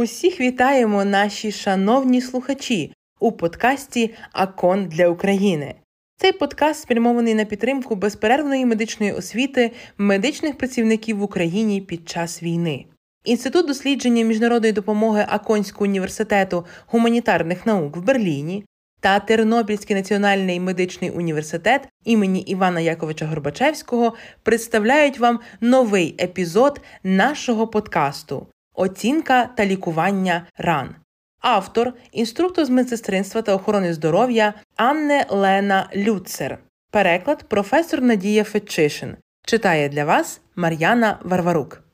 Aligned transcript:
Усіх 0.00 0.40
вітаємо 0.40 1.04
наші 1.04 1.52
шановні 1.52 2.20
слухачі 2.20 2.92
у 3.20 3.32
подкасті 3.32 4.14
Акон 4.32 4.86
для 4.86 5.08
України. 5.08 5.74
Цей 6.16 6.32
подкаст 6.32 6.82
спрямований 6.82 7.34
на 7.34 7.44
підтримку 7.44 7.94
безперервної 7.94 8.66
медичної 8.66 9.12
освіти 9.12 9.70
медичних 9.98 10.58
працівників 10.58 11.18
в 11.18 11.22
Україні 11.22 11.80
під 11.80 12.08
час 12.08 12.42
війни. 12.42 12.84
Інститут 13.24 13.66
дослідження 13.66 14.24
міжнародної 14.24 14.72
допомоги 14.72 15.26
Аконського 15.28 15.84
університету 15.84 16.64
гуманітарних 16.86 17.66
наук 17.66 17.96
в 17.96 18.02
Берліні 18.02 18.64
та 19.00 19.20
Тернопільський 19.20 19.96
національний 19.96 20.60
медичний 20.60 21.10
університет 21.10 21.88
імені 22.04 22.40
Івана 22.40 22.80
Яковича 22.80 23.26
Горбачевського 23.26 24.14
представляють 24.42 25.18
вам 25.18 25.40
новий 25.60 26.14
епізод 26.20 26.80
нашого 27.02 27.66
подкасту 27.66 28.46
Оцінка 28.74 29.50
та 29.56 29.66
лікування 29.66 30.46
ран. 30.58 30.94
Автор, 31.40 31.92
інструктор 32.12 32.64
з 32.64 32.70
медсестринства 32.70 33.42
та 33.42 33.54
охорони 33.54 33.94
здоров'я 33.94 34.54
Анне 34.76 35.26
Лена 35.30 35.90
Люцер. 35.96 36.58
Переклад 36.90 37.44
професор 37.48 38.02
Надія 38.02 38.44
Фетчишин. 38.44 39.16
Читає 39.46 39.88
для 39.88 40.04
вас 40.04 40.40
Мар'яна 40.56 41.18
Варварук. 41.22 41.89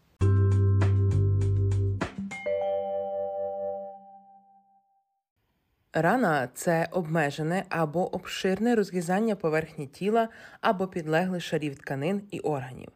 Рана 5.99 6.49
це 6.55 6.89
обмежене 6.91 7.65
або 7.69 8.15
обширне 8.15 8.75
розрізання 8.75 9.37
поверхні 9.37 9.87
тіла 9.87 10.29
або 10.61 10.87
підлеглих 10.87 11.43
шарів 11.43 11.77
тканин 11.77 12.23
і 12.31 12.41
органів. 12.41 12.89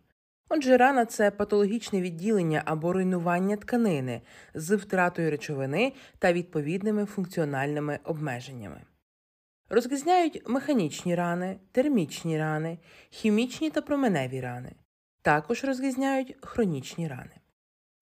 Отже, 0.48 0.76
рана 0.76 1.04
це 1.04 1.30
патологічне 1.30 2.00
відділення 2.00 2.62
або 2.64 2.92
руйнування 2.92 3.56
тканини 3.56 4.20
з 4.54 4.76
втратою 4.76 5.30
речовини 5.30 5.92
та 6.18 6.32
відповідними 6.32 7.04
функціональними 7.04 7.98
обмеженнями. 8.04 8.80
Розрізняють 9.70 10.48
механічні 10.48 11.14
рани, 11.14 11.56
термічні 11.72 12.38
рани, 12.38 12.78
хімічні 13.10 13.70
та 13.70 13.82
променеві 13.82 14.40
рани. 14.40 14.72
Також 15.22 15.64
розрізняють 15.64 16.36
хронічні 16.40 17.08
рани. 17.08 17.39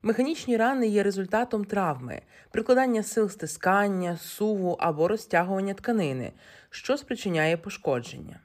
Механічні 0.03 0.57
рани 0.57 0.87
є 0.89 1.03
результатом 1.03 1.65
травми, 1.65 2.23
прикладання 2.51 3.03
сил 3.03 3.29
стискання, 3.29 4.17
суву 4.17 4.77
або 4.81 5.09
розтягування 5.09 5.75
тканини, 5.75 6.33
що 6.71 6.97
спричиняє 6.97 7.57
пошкодження. 7.57 8.41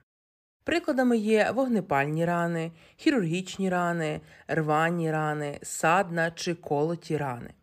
Прикладами 0.64 1.18
є 1.18 1.52
вогнепальні 1.52 2.26
рани, 2.26 2.72
хірургічні 2.98 3.70
рани, 3.70 4.22
рвані 4.48 5.12
рани, 5.12 5.60
садна 5.64 6.32
чи 6.32 6.56
колоті 6.56 7.18
рани. 7.18 7.54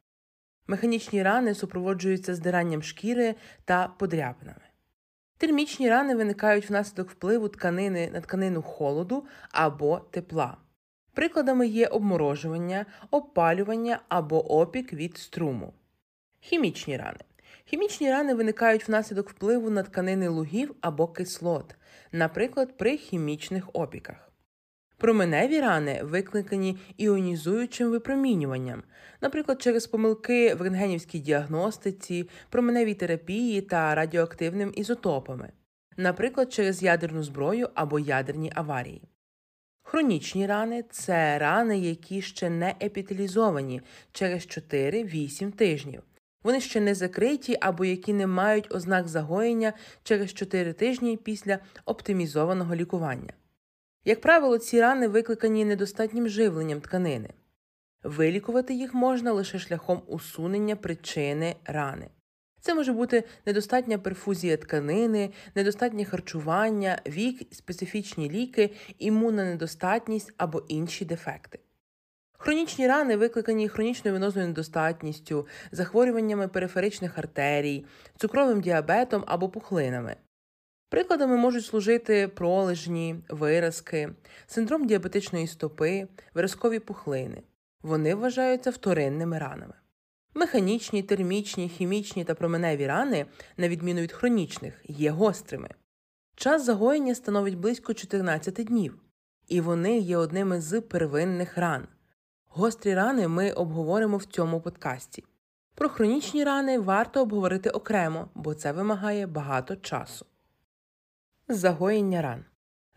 Механічні 0.67 1.23
рани 1.23 1.55
супроводжуються 1.55 2.35
здиранням 2.35 2.83
шкіри 2.83 3.35
та 3.65 3.89
подряпинами. 3.89 4.61
Термічні 5.39 5.91
рани 5.91 6.15
виникають 6.15 6.71
внаслідок 6.71 7.11
впливу 7.11 7.49
тканини 7.49 8.11
на 8.11 8.21
тканину 8.21 8.63
холоду 8.63 9.27
або 9.51 9.99
тепла. 9.99 10.57
Прикладами 11.15 11.67
є 11.67 11.87
обморожування, 11.87 12.87
обпалювання 13.11 14.01
або 14.09 14.61
опік 14.61 14.93
від 14.93 15.19
струму. 15.19 15.73
Хімічні 16.41 16.97
рани. 16.97 17.19
Хімічні 17.65 18.11
рани 18.11 18.35
виникають 18.35 18.89
внаслідок 18.89 19.31
впливу 19.31 19.71
на 19.71 19.83
тканини 19.83 20.29
лугів 20.29 20.75
або 20.81 21.09
кислот, 21.09 21.75
наприклад, 22.13 22.77
при 22.77 22.97
хімічних 22.97 23.69
опіках. 23.73 24.31
Променеві 24.97 25.61
рани 25.61 26.01
викликані 26.03 26.79
іонізуючим 26.97 27.91
випромінюванням, 27.91 28.83
наприклад, 29.21 29.63
через 29.63 29.87
помилки 29.87 30.55
в 30.55 30.63
рентгенівській 30.63 31.19
діагностиці, 31.19 32.29
променевій 32.51 32.95
терапії 32.95 33.61
та 33.61 33.95
радіоактивними 33.95 34.73
ізотопами, 34.75 35.53
наприклад, 35.97 36.53
через 36.53 36.83
ядерну 36.83 37.23
зброю 37.23 37.69
або 37.75 37.99
ядерні 37.99 38.53
аварії. 38.55 39.03
Хронічні 39.91 40.47
рани 40.47 40.85
це 40.91 41.39
рани, 41.39 41.79
які 41.79 42.23
ще 42.23 42.51
не 42.51 42.75
епіталізовані 42.83 43.83
через 44.13 44.43
4-8 44.43 45.53
тижнів. 45.53 46.03
Вони 46.43 46.61
ще 46.61 46.81
не 46.81 46.95
закриті 46.95 47.57
або 47.61 47.85
які 47.85 48.13
не 48.13 48.27
мають 48.27 48.75
ознак 48.75 49.09
загоєння 49.09 49.73
через 50.03 50.35
4 50.35 50.73
тижні 50.73 51.17
після 51.17 51.59
оптимізованого 51.85 52.75
лікування. 52.75 53.33
Як 54.05 54.21
правило, 54.21 54.59
ці 54.59 54.81
рани 54.81 55.09
викликані 55.09 55.65
недостатнім 55.65 56.29
живленням 56.29 56.81
тканини. 56.81 57.31
Вилікувати 58.03 58.75
їх 58.75 58.95
можна 58.95 59.33
лише 59.33 59.59
шляхом 59.59 60.03
усунення 60.07 60.77
причини 60.77 61.57
рани. 61.65 62.09
Це 62.61 62.75
може 62.75 62.93
бути 62.93 63.25
недостатня 63.47 63.99
перфузія 63.99 64.57
тканини, 64.57 65.31
недостатнє 65.55 66.05
харчування, 66.05 66.99
вік, 67.07 67.55
специфічні 67.55 68.31
ліки, 68.31 68.71
імунна 68.99 69.45
недостатність 69.45 70.33
або 70.37 70.63
інші 70.69 71.05
дефекти. 71.05 71.59
Хронічні 72.39 72.87
рани 72.87 73.17
викликані 73.17 73.69
хронічною 73.69 74.15
венозною 74.15 74.49
недостатністю, 74.49 75.47
захворюваннями 75.73 76.49
периферичних 76.49 77.19
артерій, 77.19 77.85
цукровим 78.17 78.61
діабетом 78.61 79.25
або 79.27 79.49
пухлинами. 79.49 80.17
Прикладами 80.89 81.37
можуть 81.37 81.67
служити 81.67 82.29
пролежні, 82.29 83.17
виразки, 83.29 84.11
синдром 84.47 84.87
діабетичної 84.87 85.47
стопи, 85.47 86.09
виразкові 86.35 86.79
пухлини. 86.79 87.43
Вони 87.83 88.15
вважаються 88.15 88.71
вторинними 88.71 89.39
ранами. 89.39 89.75
Механічні, 90.35 91.03
термічні, 91.03 91.69
хімічні 91.69 92.25
та 92.25 92.35
променеві 92.35 92.87
рани, 92.87 93.27
на 93.57 93.69
відміну 93.69 94.01
від 94.01 94.13
хронічних, 94.13 94.83
є 94.89 95.11
гострими. 95.11 95.69
Час 96.37 96.65
загоєння 96.65 97.15
становить 97.15 97.59
близько 97.59 97.95
14 97.95 98.55
днів, 98.55 99.03
і 99.49 99.61
вони 99.61 99.99
є 99.99 100.17
одними 100.17 100.61
з 100.61 100.81
первинних 100.81 101.59
ран. 101.59 101.89
Гострі 102.49 102.95
рани 102.95 103.29
ми 103.29 103.53
обговоримо 103.53 104.17
в 104.17 104.25
цьому 104.25 104.61
подкасті. 104.61 105.25
Про 105.75 105.89
хронічні 105.89 106.45
рани 106.45 106.79
варто 106.79 107.23
обговорити 107.23 107.71
окремо, 107.71 108.29
бо 108.35 108.55
це 108.55 108.73
вимагає 108.73 109.27
багато 109.27 109.77
часу. 109.77 110.27
Загоєння 111.49 112.23
ран 112.23 112.45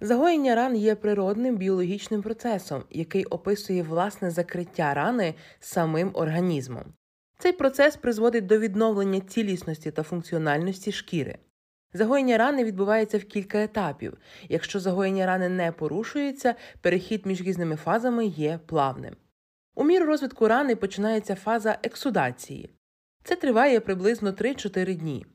Загоєння 0.02 0.56
ран 0.56 0.76
є 0.76 0.96
природним 0.96 1.58
біологічним 1.58 2.22
процесом, 2.22 2.84
який 2.90 3.26
описує 3.26 3.84
власне 3.84 4.32
закриття 4.32 4.94
рани 4.94 5.36
самим 5.60 6.12
організмом. 6.14 6.94
Цей 7.44 7.52
процес 7.52 7.96
призводить 7.96 8.46
до 8.46 8.60
відновлення 8.60 9.20
цілісності 9.20 9.92
та 9.92 10.04
функціональності 10.04 10.92
шкіри. 10.92 11.38
Загоєння 11.94 12.38
рани 12.38 12.64
відбувається 12.64 13.18
в 13.18 13.24
кілька 13.24 13.64
етапів. 13.64 14.18
Якщо 14.50 14.80
загоєння 14.80 15.26
рани 15.26 15.50
не 15.50 15.72
порушується, 15.72 16.56
перехід 16.82 17.26
між 17.26 17.42
різними 17.42 17.76
фазами 17.76 18.26
є 18.26 18.60
плавним. 18.66 19.16
У 19.76 19.84
міру 19.84 20.06
розвитку 20.06 20.48
рани 20.48 20.76
починається 20.76 21.36
фаза 21.36 21.78
ексудації. 21.84 22.70
Це 23.24 23.36
триває 23.36 23.80
приблизно 23.80 24.32
3-4 24.32 24.96
дні. 24.96 25.26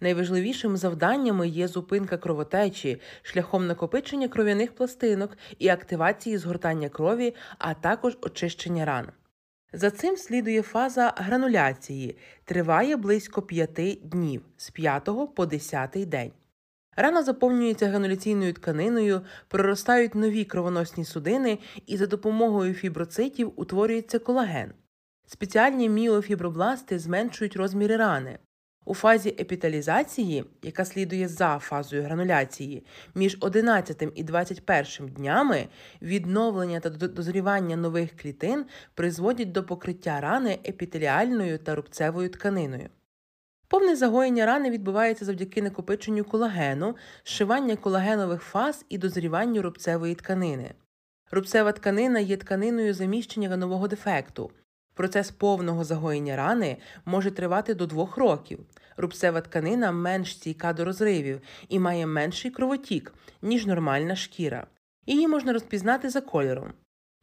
Найважливішим 0.00 0.76
завданнями 0.76 1.48
є 1.48 1.68
зупинка 1.68 2.16
кровотечі 2.16 3.00
шляхом 3.22 3.66
накопичення 3.66 4.28
кров'яних 4.28 4.74
пластинок 4.74 5.36
і 5.58 5.68
активації 5.68 6.38
згортання 6.38 6.88
крові, 6.88 7.34
а 7.58 7.74
також 7.74 8.18
очищення 8.22 8.84
ран. 8.84 9.12
За 9.72 9.90
цим 9.90 10.16
слідує 10.16 10.62
фаза 10.62 11.14
грануляції, 11.16 12.16
триває 12.44 12.96
близько 12.96 13.42
5 13.42 13.98
днів 14.02 14.42
з 14.56 14.70
5 14.70 15.08
по 15.34 15.46
10 15.46 15.90
день. 15.90 16.32
Рана 16.96 17.22
заповнюється 17.22 17.88
грануляційною 17.88 18.52
тканиною, 18.52 19.20
проростають 19.48 20.14
нові 20.14 20.44
кровоносні 20.44 21.04
судини 21.04 21.58
і 21.86 21.96
за 21.96 22.06
допомогою 22.06 22.74
фіброцитів 22.74 23.52
утворюється 23.56 24.18
колаген. 24.18 24.72
Спеціальні 25.26 25.88
міофібробласти 25.88 26.98
зменшують 26.98 27.56
розміри 27.56 27.96
рани. 27.96 28.38
У 28.84 28.94
фазі 28.94 29.28
епіталізації, 29.28 30.44
яка 30.62 30.84
слідує 30.84 31.28
за 31.28 31.58
фазою 31.58 32.02
грануляції, 32.02 32.86
між 33.14 33.36
11 33.40 34.02
і 34.14 34.24
21 34.24 35.08
днями 35.08 35.68
відновлення 36.02 36.80
та 36.80 36.90
дозрівання 36.90 37.76
нових 37.76 38.16
клітин 38.16 38.64
призводять 38.94 39.52
до 39.52 39.64
покриття 39.64 40.20
рани 40.20 40.58
епітеліальною 40.68 41.58
та 41.58 41.74
рубцевою 41.74 42.28
тканиною. 42.28 42.88
Повне 43.68 43.96
загоєння 43.96 44.46
рани 44.46 44.70
відбувається 44.70 45.24
завдяки 45.24 45.62
накопиченню 45.62 46.24
колагену, 46.24 46.96
зшивання 47.24 47.76
колагенових 47.76 48.42
фаз 48.42 48.84
і 48.88 48.98
дозріванню 48.98 49.62
рубцевої 49.62 50.14
тканини. 50.14 50.74
Рубцева 51.30 51.72
тканина 51.72 52.18
є 52.18 52.36
тканиною 52.36 52.94
заміщення 52.94 53.48
ранового 53.48 53.88
дефекту. 53.88 54.50
Процес 54.94 55.30
повного 55.30 55.84
загоєння 55.84 56.36
рани 56.36 56.76
може 57.04 57.30
тривати 57.30 57.74
до 57.74 57.86
двох 57.86 58.16
років. 58.16 58.58
Рубцева 58.96 59.40
тканина 59.40 59.92
менш 59.92 60.32
стійка 60.32 60.72
до 60.72 60.84
розривів 60.84 61.40
і 61.68 61.78
має 61.78 62.06
менший 62.06 62.50
кровотік, 62.50 63.14
ніж 63.42 63.66
нормальна 63.66 64.16
шкіра. 64.16 64.66
Її 65.06 65.28
можна 65.28 65.52
розпізнати 65.52 66.10
за 66.10 66.20
кольором. 66.20 66.72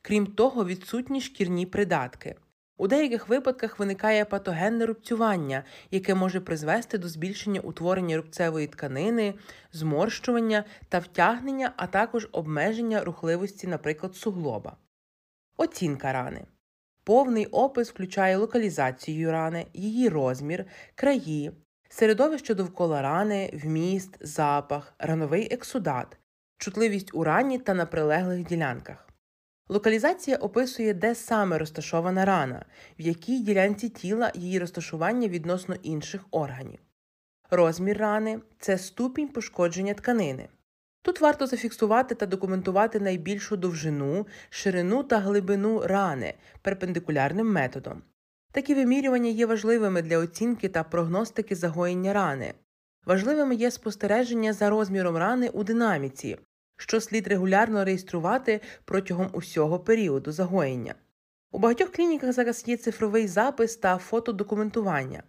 Крім 0.01 0.27
того, 0.27 0.65
відсутні 0.65 1.21
шкірні 1.21 1.65
придатки. 1.65 2.35
У 2.77 2.87
деяких 2.87 3.29
випадках 3.29 3.79
виникає 3.79 4.25
патогенне 4.25 4.85
рубцювання, 4.85 5.63
яке 5.91 6.15
може 6.15 6.39
призвести 6.39 6.97
до 6.97 7.07
збільшення 7.07 7.61
утворення 7.61 8.17
рубцевої 8.17 8.67
тканини, 8.67 9.33
зморщування 9.71 10.63
та 10.89 10.99
втягнення, 10.99 11.73
а 11.77 11.87
також 11.87 12.27
обмеження 12.31 13.03
рухливості, 13.03 13.67
наприклад, 13.67 14.15
суглоба. 14.15 14.77
Оцінка 15.57 16.13
рани. 16.13 16.45
Повний 17.09 17.45
опис 17.45 17.89
включає 17.89 18.37
локалізацію 18.37 19.31
рани, 19.31 19.65
її 19.73 20.09
розмір, 20.09 20.65
краї, 20.95 21.51
середовище 21.89 22.55
довкола 22.55 23.01
рани, 23.01 23.59
вміст, 23.63 24.17
запах, 24.21 24.93
рановий 24.99 25.53
ексудат, 25.53 26.17
чутливість 26.57 27.13
у 27.13 27.23
рані 27.23 27.59
та 27.59 27.73
на 27.73 27.85
прилеглих 27.85 28.45
ділянках. 28.45 29.09
Локалізація 29.69 30.37
описує, 30.37 30.93
де 30.93 31.15
саме 31.15 31.57
розташована 31.57 32.25
рана, 32.25 32.65
в 32.99 33.01
якій 33.01 33.39
ділянці 33.39 33.89
тіла 33.89 34.31
її 34.35 34.59
розташування 34.59 35.27
відносно 35.27 35.75
інших 35.75 36.25
органів. 36.31 36.79
Розмір 37.49 37.97
рани 37.97 38.39
це 38.59 38.77
ступінь 38.77 39.27
пошкодження 39.27 39.93
тканини. 39.93 40.49
Тут 41.01 41.21
варто 41.21 41.47
зафіксувати 41.47 42.15
та 42.15 42.25
документувати 42.25 42.99
найбільшу 42.99 43.57
довжину, 43.57 44.27
ширину 44.49 45.03
та 45.03 45.17
глибину 45.17 45.81
рани 45.85 46.33
перпендикулярним 46.61 47.51
методом. 47.51 48.01
Такі 48.51 48.75
вимірювання 48.75 49.29
є 49.29 49.45
важливими 49.45 50.01
для 50.01 50.17
оцінки 50.17 50.69
та 50.69 50.83
прогностики 50.83 51.55
загоєння 51.55 52.13
рани. 52.13 52.53
Важливими 53.05 53.55
є 53.55 53.71
спостереження 53.71 54.53
за 54.53 54.69
розміром 54.69 55.17
рани 55.17 55.49
у 55.49 55.63
динаміці, 55.63 56.37
що 56.77 57.01
слід 57.01 57.27
регулярно 57.27 57.85
реєструвати 57.85 58.61
протягом 58.85 59.29
усього 59.33 59.79
періоду 59.79 60.31
загоєння. 60.31 60.95
У 61.51 61.59
багатьох 61.59 61.89
клініках 61.89 62.33
зараз 62.33 62.63
є 62.67 62.77
цифровий 62.77 63.27
запис 63.27 63.77
та 63.77 63.97
фотодокументування. 63.97 65.23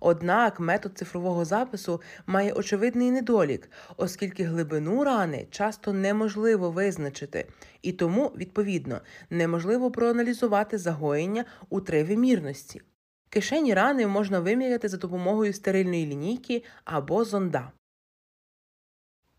Однак 0.00 0.60
метод 0.60 0.98
цифрового 0.98 1.44
запису 1.44 2.00
має 2.26 2.52
очевидний 2.52 3.10
недолік, 3.10 3.70
оскільки 3.96 4.44
глибину 4.44 5.04
рани 5.04 5.46
часто 5.50 5.92
неможливо 5.92 6.70
визначити, 6.70 7.46
і 7.82 7.92
тому, 7.92 8.32
відповідно, 8.36 9.00
неможливо 9.30 9.90
проаналізувати 9.90 10.78
загоєння 10.78 11.44
у 11.68 11.80
тривимірності. 11.80 12.82
Кишені 13.30 13.74
рани 13.74 14.06
можна 14.06 14.40
виміряти 14.40 14.88
за 14.88 14.96
допомогою 14.96 15.52
стерильної 15.52 16.06
лінійки 16.06 16.64
або 16.84 17.24
зонда. 17.24 17.72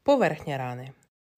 Поверхня 0.04 0.58
рани 0.58 0.92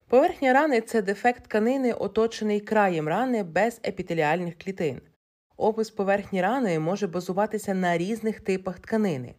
Поверхня 0.08 0.52
рани 0.52 0.80
це 0.80 1.02
дефект 1.02 1.44
тканини, 1.44 1.92
оточений 1.92 2.60
краєм 2.60 3.08
рани 3.08 3.42
без 3.42 3.80
епітеліальних 3.84 4.58
клітин. 4.58 5.00
Опис 5.56 5.90
поверхні 5.90 6.42
рани 6.42 6.78
може 6.78 7.06
базуватися 7.06 7.74
на 7.74 7.98
різних 7.98 8.40
типах 8.40 8.80
тканини, 8.80 9.34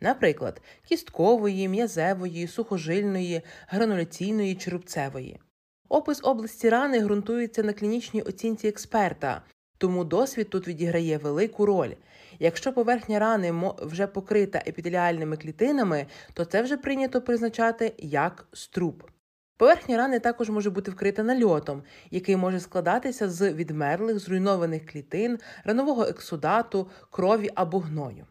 наприклад, 0.00 0.62
кісткової, 0.88 1.68
м'язевої, 1.68 2.46
сухожильної, 2.46 3.42
грануляційної 3.68 4.54
чи 4.54 4.70
рубцевої. 4.70 5.40
Опис 5.88 6.20
області 6.22 6.68
рани 6.68 7.00
ґрунтується 7.00 7.62
на 7.62 7.72
клінічній 7.72 8.22
оцінці 8.22 8.68
експерта, 8.68 9.42
тому 9.78 10.04
досвід 10.04 10.50
тут 10.50 10.68
відіграє 10.68 11.18
велику 11.18 11.66
роль. 11.66 11.92
Якщо 12.38 12.72
поверхня 12.72 13.18
рани 13.18 13.72
вже 13.78 14.06
покрита 14.06 14.62
епітеліальними 14.66 15.36
клітинами, 15.36 16.06
то 16.34 16.44
це 16.44 16.62
вже 16.62 16.76
прийнято 16.76 17.20
призначати 17.22 17.94
як 17.98 18.48
струб. 18.52 19.10
Поверхня 19.58 19.96
рани 19.96 20.20
також 20.20 20.50
може 20.50 20.70
бути 20.70 20.90
вкрита 20.90 21.22
нальотом, 21.22 21.82
який 22.10 22.36
може 22.36 22.60
складатися 22.60 23.28
з 23.28 23.52
відмерлих 23.52 24.18
зруйнованих 24.18 24.86
клітин, 24.86 25.38
ранового 25.64 26.04
ексудату, 26.04 26.90
крові 27.10 27.50
або 27.54 27.78
гною. 27.78 28.26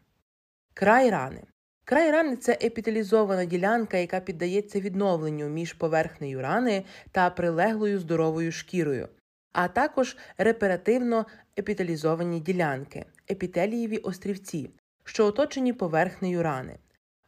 Край 0.73 1.09
рани. 1.09 1.43
Край 1.83 2.11
рани 2.11 2.35
це 2.35 2.57
епіталізована 2.63 3.45
ділянка, 3.45 3.97
яка 3.97 4.19
піддається 4.19 4.79
відновленню 4.79 5.49
між 5.49 5.73
поверхнею 5.73 6.41
рани 6.41 6.83
та 7.11 7.29
прилеглою 7.29 7.99
здоровою 7.99 8.51
шкірою, 8.51 9.07
а 9.53 9.67
також 9.67 10.17
реперативно 10.37 11.25
епіталізовані 11.59 12.39
ділянки, 12.39 13.05
епітелієві 13.31 13.97
острівці, 13.97 14.69
що 15.03 15.25
оточені 15.25 15.73
поверхнею 15.73 16.43
рани. 16.43 16.77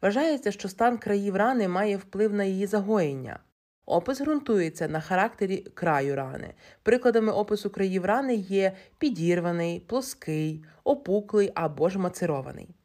Вважається, 0.02 0.52
що 0.52 0.70
стан 0.70 0.98
країв 0.98 1.36
рани 1.36 1.68
має 1.68 1.98
вплив 1.98 2.34
на 2.34 2.44
її 2.44 2.66
загоєння. 2.66 3.40
Опис 3.90 4.22
ґрунтується 4.22 4.88
на 4.88 5.02
характері 5.02 5.58
краю 5.58 6.16
рани. 6.16 6.54
Прикладами 6.84 7.32
опису 7.32 7.70
країв 7.70 8.06
рани 8.06 8.36
є 8.36 8.76
підірваний, 8.98 9.80
плоский, 9.80 10.66
опуклий 10.84 11.52
або 11.56 11.90
ж 11.90 12.00
мацерований. 12.00 12.76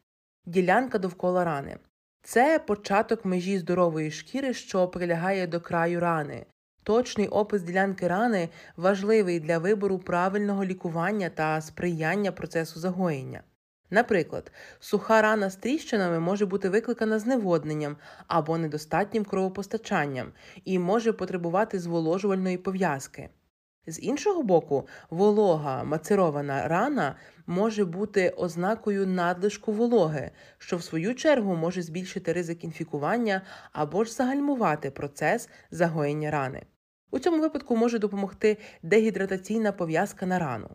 Ділянка 0.45 0.97
довкола 0.97 1.43
рани. 1.43 1.77
Це 2.21 2.59
початок 2.59 3.25
межі 3.25 3.57
здорової 3.57 4.11
шкіри, 4.11 4.53
що 4.53 4.87
прилягає 4.87 5.47
до 5.47 5.61
краю 5.61 5.99
рани. 5.99 6.45
Точний 6.83 7.27
опис 7.27 7.61
ділянки 7.61 8.07
рани 8.07 8.49
важливий 8.77 9.39
для 9.39 9.57
вибору 9.57 9.99
правильного 9.99 10.65
лікування 10.65 11.29
та 11.29 11.61
сприяння 11.61 12.31
процесу 12.31 12.79
загоєння. 12.79 13.43
Наприклад, 13.95 14.51
суха 14.79 15.21
рана 15.21 15.49
з 15.49 15.55
тріщинами 15.55 16.19
може 16.19 16.45
бути 16.45 16.69
викликана 16.69 17.19
зневодненням 17.19 17.97
або 18.27 18.57
недостатнім 18.57 19.25
кровопостачанням 19.25 20.33
і 20.65 20.79
може 20.79 21.13
потребувати 21.13 21.79
зволожувальної 21.79 22.57
пов'язки. 22.57 23.29
З 23.87 23.99
іншого 23.99 24.43
боку, 24.43 24.87
волога 25.09 25.83
мацерована 25.83 26.67
рана 26.67 27.15
може 27.47 27.85
бути 27.85 28.29
ознакою 28.29 29.07
надлишку 29.07 29.71
вологи, 29.71 30.31
що 30.57 30.77
в 30.77 30.83
свою 30.83 31.15
чергу 31.15 31.55
може 31.55 31.81
збільшити 31.81 32.33
ризик 32.33 32.63
інфікування 32.63 33.41
або 33.71 34.03
ж 34.03 34.13
загальмувати 34.13 34.91
процес 34.91 35.49
загоєння 35.71 36.31
рани. 36.31 36.65
У 37.11 37.19
цьому 37.19 37.41
випадку 37.41 37.75
може 37.75 37.99
допомогти 37.99 38.57
дегідратаційна 38.83 39.71
пов'язка 39.71 40.25
на 40.25 40.39
рану. 40.39 40.69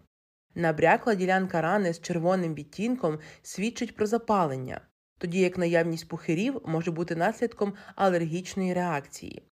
Набрякла 0.54 1.14
ділянка 1.14 1.60
рани 1.60 1.92
з 1.92 2.00
червоним 2.00 2.54
відтінком 2.54 3.18
свідчить 3.42 3.96
про 3.96 4.06
запалення, 4.06 4.80
тоді 5.18 5.40
як 5.40 5.58
наявність 5.58 6.08
пухирів 6.08 6.60
може 6.64 6.90
бути 6.90 7.16
наслідком 7.16 7.74
алергічної 7.96 8.74
реакції. 8.74 9.42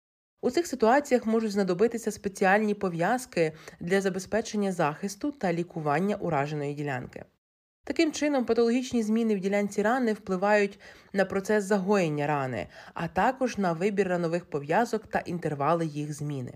У 0.40 0.50
цих 0.50 0.66
ситуаціях 0.66 1.26
можуть 1.26 1.50
знадобитися 1.50 2.10
спеціальні 2.10 2.74
пов'язки 2.74 3.52
для 3.80 4.00
забезпечення 4.00 4.72
захисту 4.72 5.32
та 5.32 5.52
лікування 5.52 6.16
ураженої 6.16 6.74
ділянки. 6.74 7.24
Таким 7.84 8.12
чином, 8.12 8.44
патологічні 8.44 9.02
зміни 9.02 9.36
в 9.36 9.40
ділянці 9.40 9.82
рани 9.82 10.12
впливають 10.12 10.80
на 11.12 11.24
процес 11.24 11.64
загоєння 11.64 12.26
рани, 12.26 12.68
а 12.94 13.08
також 13.08 13.58
на 13.58 13.72
вибір 13.72 14.08
ранових 14.08 14.44
пов'язок 14.50 15.06
та 15.06 15.18
інтервали 15.18 15.86
їх 15.86 16.12
зміни. 16.12 16.54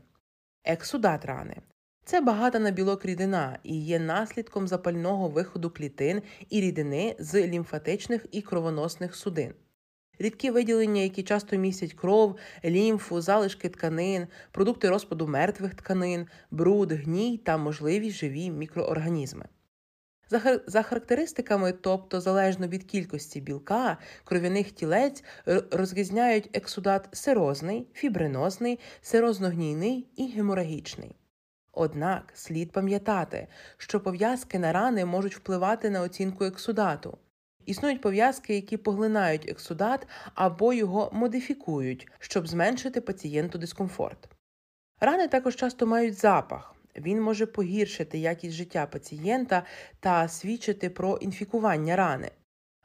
Ексудат 0.64 1.24
рани 1.24 1.56
це 2.04 2.20
багата 2.20 2.58
на 2.58 2.70
білок 2.70 3.04
рідина 3.04 3.58
і 3.62 3.84
є 3.84 3.98
наслідком 3.98 4.68
запального 4.68 5.28
виходу 5.28 5.70
клітин 5.70 6.22
і 6.50 6.60
рідини 6.60 7.16
з 7.18 7.46
лімфатичних 7.46 8.26
і 8.32 8.42
кровоносних 8.42 9.16
судин. 9.16 9.54
Рідкі 10.18 10.50
виділення, 10.50 11.02
які 11.02 11.22
часто 11.22 11.56
містять 11.56 11.92
кров, 11.92 12.36
лімфу, 12.64 13.20
залишки 13.20 13.68
тканин, 13.68 14.26
продукти 14.50 14.88
розпаду 14.88 15.28
мертвих 15.28 15.74
тканин, 15.74 16.26
бруд, 16.50 16.92
гній 16.92 17.38
та 17.38 17.56
можливі 17.56 18.10
живі 18.10 18.50
мікроорганізми. 18.50 19.44
За 20.66 20.82
характеристиками, 20.82 21.72
тобто 21.72 22.20
залежно 22.20 22.68
від 22.68 22.84
кількості 22.84 23.40
білка, 23.40 23.98
кров'яних 24.24 24.70
тілець 24.70 25.24
розрізняють 25.70 26.50
ексудат 26.52 27.08
сирозний, 27.12 27.86
фібринозний, 27.94 28.78
сирозно-гнійний 29.02 30.06
і 30.16 30.26
геморагічний. 30.26 31.16
Однак 31.72 32.32
слід 32.34 32.72
пам'ятати, 32.72 33.48
що 33.76 34.00
пов'язки 34.00 34.58
на 34.58 34.72
рани 34.72 35.04
можуть 35.04 35.36
впливати 35.36 35.90
на 35.90 36.00
оцінку 36.00 36.44
ексудату. 36.44 37.18
Існують 37.66 38.00
пов'язки, 38.00 38.54
які 38.54 38.76
поглинають 38.76 39.48
ексудат 39.48 40.06
або 40.34 40.72
його 40.72 41.10
модифікують, 41.12 42.08
щоб 42.18 42.48
зменшити 42.48 43.00
пацієнту 43.00 43.58
дискомфорт. 43.58 44.28
Рани 45.00 45.28
також 45.28 45.56
часто 45.56 45.86
мають 45.86 46.14
запах. 46.14 46.74
Він 46.96 47.20
може 47.20 47.46
погіршити 47.46 48.18
якість 48.18 48.54
життя 48.54 48.86
пацієнта 48.86 49.62
та 50.00 50.28
свідчити 50.28 50.90
про 50.90 51.16
інфікування 51.16 51.96
рани. 51.96 52.30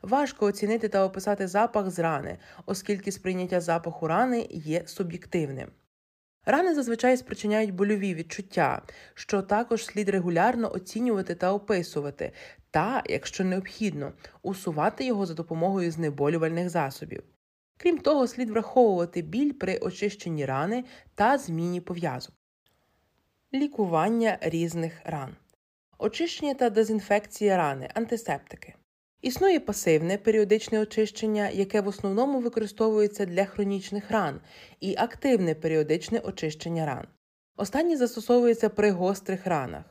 Важко 0.02 0.46
оцінити 0.46 0.88
та 0.88 1.06
описати 1.06 1.48
запах 1.48 1.90
з 1.90 2.00
рани, 2.00 2.38
оскільки 2.66 3.12
сприйняття 3.12 3.62
запаху 3.62 4.08
рани 4.08 4.48
є 4.52 4.84
суб'єктивним. 4.86 5.68
Рани 6.50 6.76
зазвичай 6.76 7.18
спричиняють 7.18 7.74
больові 7.74 8.14
відчуття, 8.16 8.82
що 9.14 9.42
також 9.42 9.86
слід 9.86 10.10
регулярно 10.10 10.74
оцінювати 10.74 11.36
та 11.36 11.54
описувати, 11.54 12.32
та, 12.72 13.04
якщо 13.06 13.44
необхідно, 13.44 14.14
усувати 14.42 15.06
його 15.06 15.26
за 15.26 15.34
допомогою 15.34 15.92
знеболювальних 15.92 16.70
засобів. 16.70 17.24
Крім 17.78 17.98
того, 17.98 18.28
слід 18.28 18.50
враховувати 18.50 19.22
біль 19.22 19.54
при 19.54 19.78
очищенні 19.78 20.46
рани 20.46 20.84
та 21.16 21.38
зміні 21.38 21.82
пов'язок. 21.82 22.36
Лікування 23.54 24.38
різних 24.42 24.94
ран, 25.06 25.36
очищення 25.98 26.54
та 26.54 26.70
дезінфекція 26.70 27.58
рани, 27.58 27.90
антисептики. 27.94 28.74
Існує 29.22 29.60
пасивне 29.60 30.18
періодичне 30.18 30.80
очищення, 30.80 31.50
яке 31.50 31.82
в 31.82 31.88
основному 31.88 32.40
використовується 32.40 33.26
для 33.26 33.46
хронічних 33.46 34.12
ран, 34.12 34.42
і 34.80 34.96
активне 34.98 35.56
періодичне 35.56 36.20
очищення 36.20 36.86
ран. 36.86 37.08
Останнє 37.56 37.98
застосовується 37.98 38.70
при 38.70 38.92
гострих 38.92 39.48
ранах. 39.48 39.84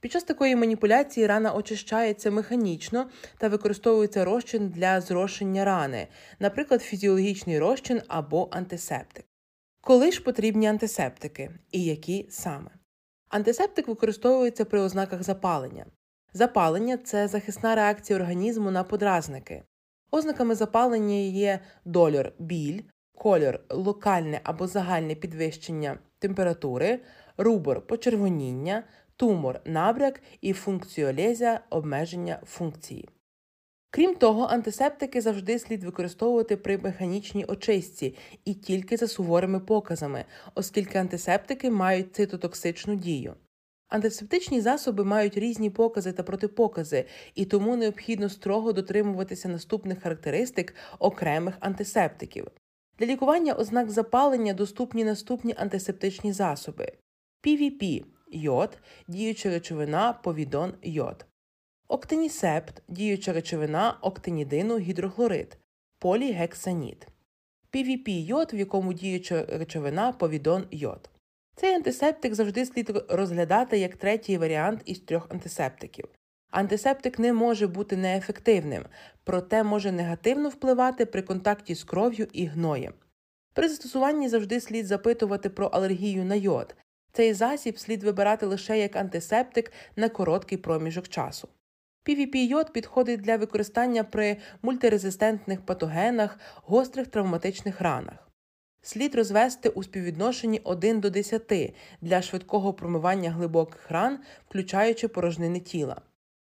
Під 0.00 0.12
час 0.12 0.24
такої 0.24 0.56
маніпуляції 0.56 1.26
рана 1.26 1.54
очищається 1.54 2.30
механічно 2.30 3.10
та 3.38 3.48
використовується 3.48 4.24
розчин 4.24 4.68
для 4.68 5.00
зрошення 5.00 5.64
рани, 5.64 6.08
наприклад, 6.38 6.82
фізіологічний 6.82 7.58
розчин 7.58 8.02
або 8.08 8.48
антисептик. 8.50 9.24
Коли 9.80 10.12
ж 10.12 10.22
потрібні 10.22 10.66
антисептики 10.66 11.50
і 11.72 11.84
які 11.84 12.26
саме? 12.30 12.70
Антисептик 13.28 13.88
використовується 13.88 14.64
при 14.64 14.80
ознаках 14.80 15.22
запалення. 15.22 15.86
Запалення 16.32 16.96
це 16.96 17.28
захисна 17.28 17.74
реакція 17.74 18.18
організму 18.18 18.70
на 18.70 18.84
подразники. 18.84 19.62
Ознаками 20.10 20.54
запалення 20.54 21.14
є 21.14 21.60
дольор 21.84 22.32
біль, 22.38 22.82
кольор 23.16 23.60
локальне 23.70 24.40
або 24.44 24.66
загальне 24.66 25.14
підвищення 25.14 25.98
температури, 26.18 27.00
рубор 27.36 27.86
почервоніння, 27.86 28.84
тумор 29.16 29.60
набряк 29.64 30.22
і 30.40 30.52
функціолезія 30.52 31.60
обмеження 31.70 32.40
функції. 32.46 33.08
Крім 33.90 34.14
того, 34.14 34.44
антисептики 34.44 35.20
завжди 35.20 35.58
слід 35.58 35.84
використовувати 35.84 36.56
при 36.56 36.78
механічній 36.78 37.44
очистці 37.44 38.16
і 38.44 38.54
тільки 38.54 38.96
за 38.96 39.08
суворими 39.08 39.60
показами, 39.60 40.24
оскільки 40.54 40.98
антисептики 40.98 41.70
мають 41.70 42.14
цитотоксичну 42.14 42.94
дію. 42.94 43.34
Антисептичні 43.90 44.60
засоби 44.60 45.04
мають 45.04 45.38
різні 45.38 45.70
покази 45.70 46.12
та 46.12 46.22
протипокази, 46.22 47.04
і 47.34 47.44
тому 47.44 47.76
необхідно 47.76 48.28
строго 48.28 48.72
дотримуватися 48.72 49.48
наступних 49.48 50.02
характеристик 50.02 50.74
окремих 50.98 51.54
антисептиків. 51.60 52.46
Для 52.98 53.06
лікування 53.06 53.52
ознак 53.54 53.90
запалення 53.90 54.54
доступні 54.54 55.04
наступні 55.04 55.54
антисептичні 55.56 56.32
засоби: 56.32 56.92
PVP 57.46 58.04
йод, 58.32 58.78
діюча 59.08 59.50
речовина 59.50 60.12
повідон 60.12 60.74
йод, 60.82 61.26
октинісепт, 61.88 62.82
діюча 62.88 63.32
речовина 63.32 63.98
октинідину 64.02 64.78
гідрохлорид, 64.78 65.58
полігексанід, 65.98 67.06
PVP 67.72 68.08
йод, 68.08 68.50
в 68.52 68.58
якому 68.58 68.92
діюча 68.92 69.46
речовина 69.48 70.12
повідон 70.12 70.64
йод. 70.70 71.10
Цей 71.56 71.74
антисептик 71.74 72.34
завжди 72.34 72.66
слід 72.66 73.04
розглядати 73.08 73.78
як 73.78 73.96
третій 73.96 74.38
варіант 74.38 74.82
із 74.84 75.00
трьох 75.00 75.30
антисептиків. 75.30 76.04
Антисептик 76.50 77.18
не 77.18 77.32
може 77.32 77.66
бути 77.66 77.96
неефективним, 77.96 78.84
проте 79.24 79.62
може 79.62 79.92
негативно 79.92 80.48
впливати 80.48 81.06
при 81.06 81.22
контакті 81.22 81.74
з 81.74 81.84
кров'ю 81.84 82.28
і 82.32 82.46
гноєм. 82.46 82.92
При 83.54 83.68
застосуванні 83.68 84.28
завжди 84.28 84.60
слід 84.60 84.86
запитувати 84.86 85.50
про 85.50 85.66
алергію 85.66 86.24
на 86.24 86.34
йод. 86.34 86.74
Цей 87.12 87.34
засіб 87.34 87.78
слід 87.78 88.02
вибирати 88.02 88.46
лише 88.46 88.78
як 88.78 88.96
антисептик 88.96 89.72
на 89.96 90.08
короткий 90.08 90.58
проміжок 90.58 91.08
часу. 91.08 91.48
pvp 92.06 92.36
йод 92.36 92.72
підходить 92.72 93.20
для 93.20 93.36
використання 93.36 94.04
при 94.04 94.36
мультирезистентних 94.62 95.66
патогенах, 95.66 96.38
гострих 96.54 97.06
травматичних 97.06 97.80
ранах. 97.80 98.29
Слід 98.82 99.14
розвести 99.14 99.68
у 99.68 99.82
співвідношенні 99.82 100.60
1 100.64 101.00
до 101.00 101.10
10 101.10 101.74
для 102.00 102.22
швидкого 102.22 102.72
промивання 102.72 103.30
глибоких 103.30 103.90
ран, 103.90 104.18
включаючи 104.48 105.08
порожнини 105.08 105.60
тіла. 105.60 105.96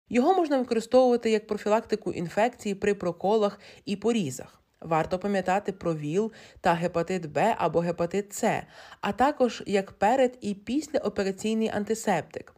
Його 0.09 0.35
можна 0.35 0.57
використовувати 0.57 1.31
як 1.31 1.47
профілактику 1.47 2.11
інфекцій 2.11 2.75
при 2.75 2.93
проколах 2.93 3.59
і 3.85 3.95
порізах. 3.95 4.61
Варто 4.81 5.19
пам'ятати 5.19 5.71
про 5.71 5.95
ВІЛ 5.95 6.31
та 6.61 6.73
гепатит 6.73 7.31
Б 7.31 7.55
або 7.57 7.79
гепатит 7.79 8.33
С, 8.33 8.63
а 9.01 9.11
також 9.11 9.63
як 9.65 9.91
перед 9.91 10.37
і 10.41 10.53
післяопераційний 10.53 11.69
антисептик. 11.69 12.53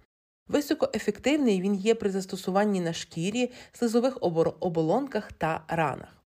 Високоефективний 0.48 1.62
він 1.62 1.76
є 1.76 1.96
при 1.96 2.10
застосуванні 2.10 2.82
на 2.82 2.94
шкірі, 2.94 3.52
слизових 3.74 4.18
оболонках 4.60 5.32
та 5.32 5.64
ранах. 5.68 6.21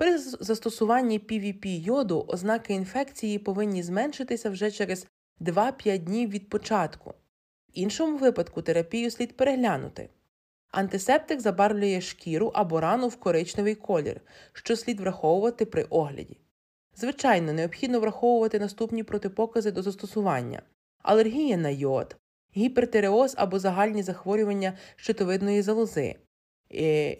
При 0.00 0.18
застосуванні 0.18 1.18
PVP 1.18 1.66
йоду 1.66 2.24
ознаки 2.28 2.74
інфекції 2.74 3.38
повинні 3.38 3.82
зменшитися 3.82 4.50
вже 4.50 4.70
через 4.70 5.06
2-5 5.40 5.98
днів 5.98 6.30
від 6.30 6.48
початку. 6.48 7.10
В 7.10 7.14
іншому 7.72 8.18
випадку 8.18 8.62
терапію 8.62 9.10
слід 9.10 9.36
переглянути. 9.36 10.08
Антисептик 10.70 11.40
забарвлює 11.40 12.00
шкіру 12.00 12.50
або 12.54 12.80
рану 12.80 13.08
в 13.08 13.16
коричневий 13.16 13.74
колір, 13.74 14.20
що 14.52 14.76
слід 14.76 15.00
враховувати 15.00 15.66
при 15.66 15.82
огляді. 15.82 16.36
Звичайно, 16.96 17.52
необхідно 17.52 18.00
враховувати 18.00 18.58
наступні 18.58 19.02
протипокази 19.02 19.70
до 19.70 19.82
застосування 19.82 20.62
алергія 21.02 21.56
на 21.56 21.68
йод, 21.68 22.16
гіпертиреоз 22.56 23.34
або 23.36 23.58
загальні 23.58 24.02
захворювання 24.02 24.72
щитовидної 24.96 25.62
залози, 25.62 26.16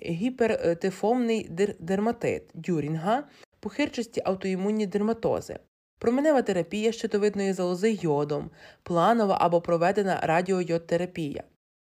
гіпертифомний 0.02 1.48
дерматит 1.80 2.42
дюрінга, 2.54 3.24
пухирчасті 3.60 4.22
аутоімунні 4.24 4.86
дерматози, 4.86 5.58
променева 5.98 6.42
терапія 6.42 6.92
щитовидної 6.92 7.52
залози 7.52 7.98
йодом, 8.02 8.50
планова 8.82 9.36
або 9.40 9.60
проведена 9.60 10.20
радіойодтерапія. 10.22 11.44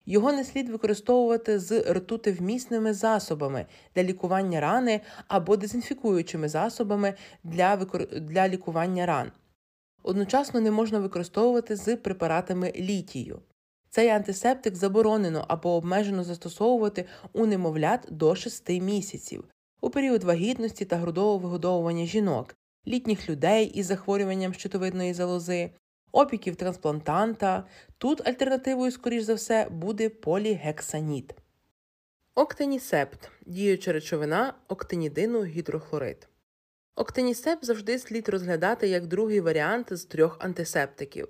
Його 0.06 0.32
не 0.32 0.44
слід 0.44 0.70
використовувати 0.70 1.60
з 1.60 1.94
ртутивмісними 1.94 2.94
засобами 2.94 3.66
для 3.96 4.04
лікування 4.04 4.60
рани 4.60 5.02
або 5.28 5.58
дезінфікуючими 5.58 6.50
засобами 6.50 7.14
для, 7.44 7.76
викор... 7.76 8.08
для 8.08 8.50
лікування 8.50 9.06
ран. 9.06 9.32
Одночасно 10.04 10.62
не 10.62 10.72
можна 10.72 11.00
використовувати 11.00 11.76
з 11.76 11.96
препаратами 11.96 12.74
літію. 12.76 13.40
Цей 13.96 14.10
антисептик 14.10 14.76
заборонено 14.76 15.46
або 15.48 15.76
обмежено 15.76 16.24
застосовувати 16.24 17.06
у 17.34 17.46
немовлят 17.46 18.08
до 18.10 18.36
6 18.36 18.70
місяців 18.70 19.44
у 19.82 19.90
період 19.90 20.24
вагітності 20.24 20.86
та 20.86 20.96
грудового 20.96 21.38
вигодовування 21.38 22.06
жінок, 22.06 22.56
літніх 22.88 23.30
людей 23.30 23.66
із 23.66 23.86
захворюванням 23.86 24.54
щитовидної 24.54 25.14
залози, 25.14 25.72
опіків 26.12 26.56
трансплантанта. 26.56 27.64
Тут 27.98 28.28
альтернативою, 28.28 28.92
скоріш 28.92 29.24
за 29.24 29.34
все, 29.34 29.68
буде 29.72 30.10
полігексаніт. 30.10 31.34
Октенісепт 32.36 33.30
діюча 33.46 33.92
речовина 33.92 34.54
октинідину 34.68 35.46
гідрохлорид. 35.46 36.30
Октенісепт 36.96 37.66
завжди 37.66 38.00
слід 38.00 38.30
розглядати 38.30 38.88
як 38.88 39.08
другий 39.08 39.40
варіант 39.40 39.88
з 39.92 40.06
трьох 40.06 40.38
антисептиків. 40.40 41.28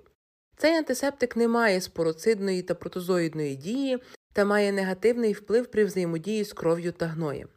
Цей 0.56 0.76
антисептик 0.76 1.36
не 1.36 1.48
має 1.48 1.80
спороцидної 1.80 2.62
та 2.62 2.74
протозоїдної 2.74 3.56
дії 3.56 3.98
та 4.32 4.44
має 4.44 4.72
негативний 4.72 5.32
вплив 5.32 5.66
при 5.66 5.84
взаємодії 5.84 6.44
з 6.44 6.52
кров'ю 6.52 6.92
та 6.92 7.06
гноєм. 7.06 7.48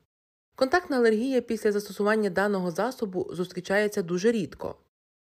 Контактна 0.55 0.97
алергія 0.97 1.41
після 1.41 1.71
застосування 1.71 2.29
даного 2.29 2.71
засобу 2.71 3.29
зустрічається 3.31 4.01
дуже 4.01 4.31
рідко. 4.31 4.75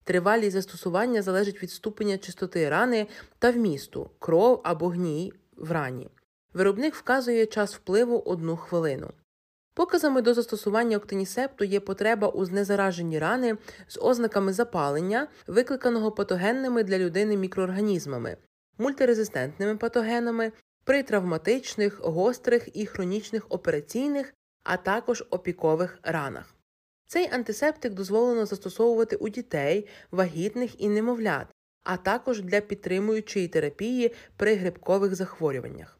Тривалість 0.03 0.51
застосування 0.51 1.21
залежить 1.21 1.63
від 1.63 1.71
ступеня 1.71 2.17
чистоти 2.17 2.69
рани 2.69 3.07
та 3.39 3.51
вмісту, 3.51 4.09
кров 4.19 4.61
або 4.63 4.87
гній 4.87 5.33
в 5.57 5.71
рані. 5.71 6.09
Виробник 6.53 6.95
вказує 6.95 7.45
час 7.45 7.75
впливу 7.75 8.19
одну 8.25 8.57
хвилину. 8.57 9.09
Показами 9.73 10.21
до 10.21 10.33
застосування 10.33 10.97
октинісепту 10.97 11.63
є 11.63 11.79
потреба 11.79 12.27
у 12.27 12.45
знезараженні 12.45 13.19
рани 13.19 13.57
з 13.87 13.99
ознаками 14.01 14.53
запалення, 14.53 15.27
викликаного 15.47 16.11
патогенними 16.11 16.83
для 16.83 16.97
людини 16.97 17.37
мікроорганізмами, 17.37 18.37
мультирезистентними 18.77 19.77
патогенами, 19.77 20.51
при 20.83 21.03
травматичних, 21.03 21.99
гострих 21.99 22.69
і 22.73 22.85
хронічних 22.85 23.45
операційних, 23.49 24.33
а 24.63 24.77
також 24.77 25.23
опікових 25.29 25.99
ранах. 26.03 26.55
Цей 27.07 27.29
антисептик 27.33 27.93
дозволено 27.93 28.45
застосовувати 28.45 29.15
у 29.15 29.29
дітей, 29.29 29.87
вагітних 30.11 30.81
і 30.81 30.89
немовлят, 30.89 31.47
а 31.83 31.97
також 31.97 32.41
для 32.41 32.61
підтримуючої 32.61 33.47
терапії 33.47 34.15
при 34.37 34.55
грибкових 34.55 35.15
захворюваннях. 35.15 35.99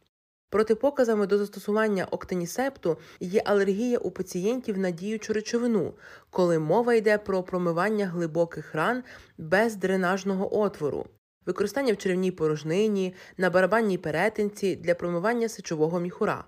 Протипоказами 0.54 1.28
до 1.28 1.38
застосування 1.38 2.08
октинісепту 2.12 2.98
є 3.20 3.42
алергія 3.46 3.98
у 3.98 4.12
пацієнтів 4.12 4.78
на 4.78 4.92
діючу 4.92 5.34
речовину, 5.34 5.94
коли 6.30 6.60
мова 6.60 6.94
йде 6.94 7.18
про 7.18 7.44
промивання 7.44 8.08
глибоких 8.08 8.76
ран 8.76 9.04
без 9.38 9.76
дренажного 9.76 10.60
отвору, 10.60 11.06
використання 11.46 11.94
в 11.94 11.98
черевній 11.98 12.32
порожнині, 12.32 13.16
на 13.38 13.50
барабанній 13.50 13.98
перетинці 13.98 14.76
для 14.76 14.96
промивання 14.96 15.50
сечового 15.50 16.00
міхура. 16.00 16.46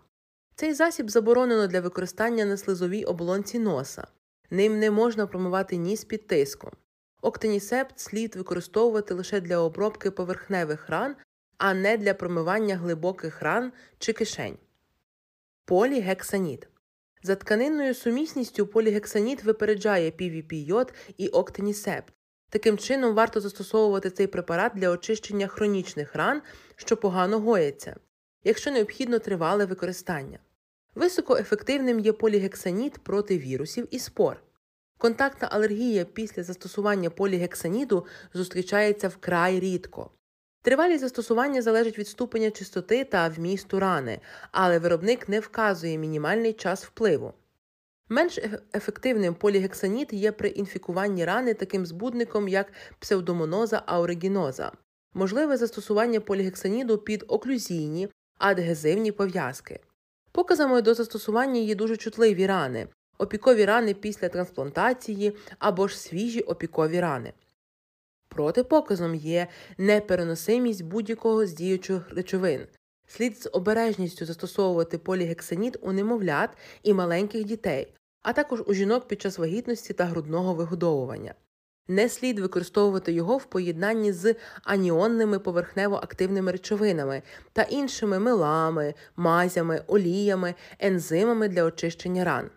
Цей 0.56 0.74
засіб 0.74 1.10
заборонено 1.10 1.68
для 1.68 1.82
використання 1.82 2.46
на 2.46 2.58
слизовій 2.58 3.04
оболонці 3.04 3.60
носа. 3.60 4.08
Ним 4.50 4.80
не 4.80 4.92
можна 4.92 5.28
промивати 5.28 5.78
ніс 5.78 6.04
під 6.04 6.28
тиском. 6.28 6.72
Октинісепт 7.22 8.00
слід 8.00 8.36
використовувати 8.36 9.14
лише 9.14 9.42
для 9.42 9.58
обробки 9.58 10.12
поверхневих 10.12 10.90
ран 10.90 11.16
а 11.58 11.74
не 11.74 11.98
для 11.98 12.14
промивання 12.14 12.76
глибоких 12.76 13.42
ран 13.42 13.72
чи 14.00 14.14
кишень. 14.14 14.58
Полігексаніт. 15.66 16.68
За 17.24 17.36
тканинною 17.36 17.94
сумісністю 17.94 18.68
полігексаніт 18.68 19.44
випереджає 19.44 20.12
PVP-йод 20.12 20.94
і 21.18 21.28
октинісепт. 21.28 22.14
Таким 22.50 22.78
чином, 22.78 23.16
варто 23.16 23.42
застосовувати 23.42 24.10
цей 24.10 24.28
препарат 24.28 24.72
для 24.76 24.90
очищення 24.90 25.48
хронічних 25.48 26.16
ран, 26.16 26.42
що 26.76 26.98
погано 26.98 27.40
гояться, 27.40 27.96
якщо 28.44 28.72
необхідно 28.72 29.20
тривале 29.20 29.66
використання. 29.66 30.40
Високоефективним 30.96 32.00
є 32.00 32.14
полігексаніт 32.14 32.98
проти 32.98 33.38
вірусів 33.38 33.88
і 33.92 34.00
спор. 34.00 34.44
Контактна 34.98 35.48
алергія 35.52 36.06
після 36.06 36.44
застосування 36.44 37.10
полігексаніду 37.10 38.06
зустрічається 38.34 39.08
вкрай 39.08 39.60
рідко. 39.60 40.12
Тривалість 40.66 41.02
застосування 41.02 41.62
залежить 41.62 42.00
від 42.00 42.08
ступеня 42.08 42.52
чистоти 42.52 43.04
та 43.04 43.30
вмісту 43.30 43.80
рани, 43.80 44.20
але 44.52 44.80
виробник 44.80 45.30
не 45.30 45.40
вказує 45.40 45.98
мінімальний 45.98 46.54
час 46.54 46.86
впливу. 46.86 47.34
Менш 48.10 48.40
ефективним 48.76 49.34
полігексаніт 49.34 50.14
є 50.14 50.32
при 50.32 50.50
інфікуванні 50.50 51.26
рани 51.26 51.54
таким 51.54 51.86
збудником, 51.86 52.48
як 52.48 52.72
псевдомоноза 53.00 53.84
ауригіноза, 53.86 54.72
можливе 55.14 55.58
застосування 55.58 56.20
полігексаніду 56.20 56.98
під 56.98 57.26
оклюзійні, 57.28 58.10
адгезивні 58.38 59.12
пов'язки. 59.12 59.80
Показами 60.32 60.82
до 60.82 60.94
застосування 60.94 61.60
є 61.60 61.76
дуже 61.76 61.98
чутливі 61.98 62.48
рани, 62.48 62.88
опікові 63.18 63.66
рани 63.66 63.94
після 63.94 64.30
трансплантації 64.30 65.38
або 65.60 65.88
ж 65.88 66.00
свіжі 66.00 66.42
опікові 66.42 67.00
рани. 67.00 67.34
Протипоказом 68.36 69.16
є 69.16 69.48
непереносимість 69.78 70.84
будь-якого 70.84 71.46
з 71.46 71.54
діючих 71.54 72.10
речовин. 72.10 72.68
Слід 73.08 73.42
з 73.42 73.50
обережністю 73.54 74.26
застосовувати 74.26 74.98
полігексаніт 74.98 75.78
у 75.82 75.92
немовлят 75.92 76.50
і 76.84 76.94
маленьких 76.94 77.44
дітей, 77.44 77.94
а 78.22 78.34
також 78.34 78.64
у 78.68 78.74
жінок 78.74 79.08
під 79.08 79.22
час 79.22 79.38
вагітності 79.38 79.94
та 79.94 80.06
грудного 80.06 80.54
вигодовування. 80.54 81.34
Не 81.88 82.10
слід 82.10 82.40
використовувати 82.40 83.12
його 83.12 83.38
в 83.38 83.46
поєднанні 83.46 84.12
з 84.12 84.36
аніонними 84.64 85.38
поверхнево-активними 85.38 86.52
речовинами 86.52 87.22
та 87.54 87.62
іншими 87.62 88.20
милами, 88.20 88.94
мазями, 89.16 89.84
оліями, 89.88 90.56
ензимами 90.80 91.48
для 91.48 91.64
очищення 91.64 92.24
ран. 92.24 92.50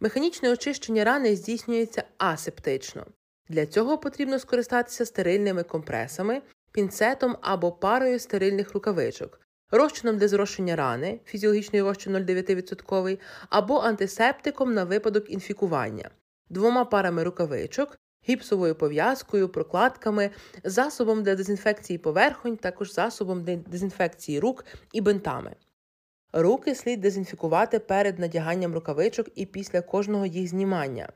Механічне 0.00 0.52
очищення 0.52 1.04
рани 1.04 1.36
здійснюється 1.36 2.04
асептично. 2.18 3.06
Для 3.48 3.66
цього 3.66 3.98
потрібно 3.98 4.38
скористатися 4.38 5.06
стерильними 5.06 5.62
компресами, 5.62 6.42
пінцетом 6.72 7.36
або 7.40 7.72
парою 7.72 8.18
стерильних 8.18 8.74
рукавичок, 8.74 9.40
розчином 9.70 10.18
для 10.18 10.28
зрошення 10.28 10.76
рани, 10.76 11.20
фізіологічний 11.24 11.82
розчин 11.82 12.16
0,9% 12.16 13.18
або 13.48 13.78
антисептиком 13.78 14.74
на 14.74 14.84
випадок 14.84 15.30
інфікування, 15.30 16.10
двома 16.50 16.84
парами 16.84 17.24
рукавичок, 17.24 17.98
гіпсовою 18.28 18.74
пов'язкою, 18.74 19.48
прокладками, 19.48 20.30
засобом 20.64 21.22
для 21.22 21.34
дезінфекції 21.34 21.98
поверхонь, 21.98 22.56
також 22.56 22.92
засобом 22.92 23.44
для 23.44 23.56
дезінфекції 23.56 24.40
рук 24.40 24.64
і 24.92 25.00
бинтами. 25.00 25.56
Руки 26.32 26.74
слід 26.74 27.00
дезінфікувати 27.00 27.78
перед 27.78 28.18
надяганням 28.18 28.74
рукавичок 28.74 29.28
і 29.34 29.46
після 29.46 29.80
кожного 29.80 30.26
їх 30.26 30.48
знімання. 30.48 31.12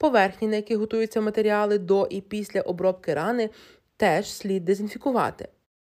Поверхні, 0.00 0.48
на 0.48 0.56
яких 0.56 0.78
готуються 0.78 1.20
матеріали 1.20 1.78
до 1.78 2.06
і 2.06 2.20
після 2.20 2.60
обробки 2.60 3.14
рани, 3.14 3.50
теж 3.96 4.32
слід 4.32 4.64
дезінфікувати. 4.64 5.48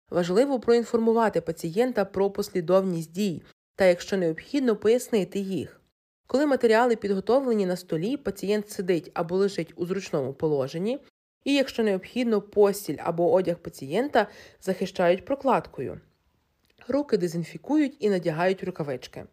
Важливо 0.09 0.59
проінформувати 0.59 1.41
пацієнта 1.41 2.05
про 2.05 2.31
послідовність 2.31 3.11
дій 3.11 3.41
та, 3.75 3.85
якщо 3.85 4.17
необхідно, 4.17 4.75
пояснити 4.75 5.39
їх. 5.39 5.81
Коли 6.27 6.45
матеріали 6.45 6.95
підготовлені 6.95 7.65
на 7.65 7.75
столі, 7.75 8.17
пацієнт 8.17 8.69
сидить 8.69 9.11
або 9.13 9.35
лежить 9.35 9.73
у 9.75 9.85
зручному 9.85 10.33
положенні, 10.33 10.99
і, 11.43 11.53
якщо 11.53 11.83
необхідно, 11.83 12.41
постіль 12.41 12.97
або 12.99 13.33
одяг 13.33 13.57
пацієнта 13.57 14.27
захищають 14.61 15.25
прокладкою. 15.25 16.01
Руки 16.87 17.17
дезінфікують 17.17 17.97
і 17.99 18.09
надягають 18.09 18.63
рукавички. 18.63 19.25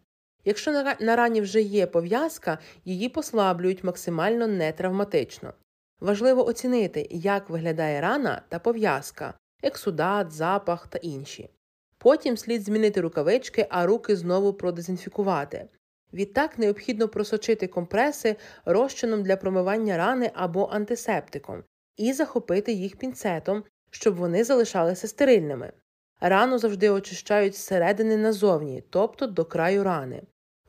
Якщо 0.45 0.83
на 0.99 1.15
рані 1.15 1.41
вже 1.41 1.61
є 1.61 1.87
пов'язка, 1.87 2.57
її 2.85 3.09
послаблюють 3.09 3.83
максимально 3.83 4.47
нетравматично. 4.47 5.53
Важливо 5.99 6.47
оцінити, 6.47 7.07
як 7.11 7.49
виглядає 7.49 8.01
рана 8.01 8.41
та 8.49 8.59
пов'язка, 8.59 9.33
ексудат, 9.63 10.31
запах 10.31 10.87
та 10.87 10.97
інші. 10.97 11.49
Потім 11.97 12.37
слід 12.37 12.63
змінити 12.63 13.01
рукавички, 13.01 13.67
а 13.69 13.85
руки 13.85 14.15
знову 14.15 14.53
продезінфікувати. 14.53 15.67
Відтак 16.13 16.59
необхідно 16.59 17.07
просочити 17.07 17.67
компреси 17.67 18.35
розчином 18.65 19.23
для 19.23 19.37
промивання 19.37 19.97
рани 19.97 20.31
або 20.33 20.69
антисептиком 20.71 21.63
і 21.97 22.13
захопити 22.13 22.71
їх 22.71 22.97
пінцетом, 22.97 23.63
щоб 23.91 24.15
вони 24.15 24.43
залишалися 24.43 25.07
стерильними. 25.07 25.71
Рану 26.19 26.57
завжди 26.57 26.89
очищають 26.89 27.55
зсередини 27.55 28.17
назовні, 28.17 28.83
тобто 28.89 29.27
до 29.27 29.45
краю 29.45 29.83
рани. 29.83 30.21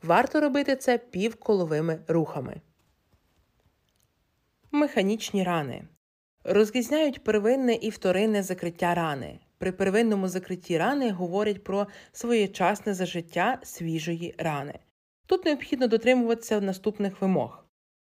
Варто 0.03 0.41
робити 0.41 0.75
це 0.75 0.97
півколовими 0.97 1.99
рухами. 2.07 2.61
Механічні 4.71 5.43
рани 5.43 5.87
розрізняють 6.43 7.23
первинне 7.23 7.73
і 7.73 7.89
вторинне 7.89 8.43
закриття 8.43 8.95
рани. 8.95 9.39
При 9.57 9.71
первинному 9.71 10.27
закритті 10.27 10.77
рани 10.77 11.11
говорять 11.11 11.63
про 11.63 11.87
своєчасне 12.11 12.93
зажиття 12.93 13.59
свіжої 13.63 14.35
рани. 14.37 14.79
Тут 15.25 15.45
необхідно 15.45 15.87
дотримуватися 15.87 16.61
наступних 16.61 17.21
вимог. 17.21 17.65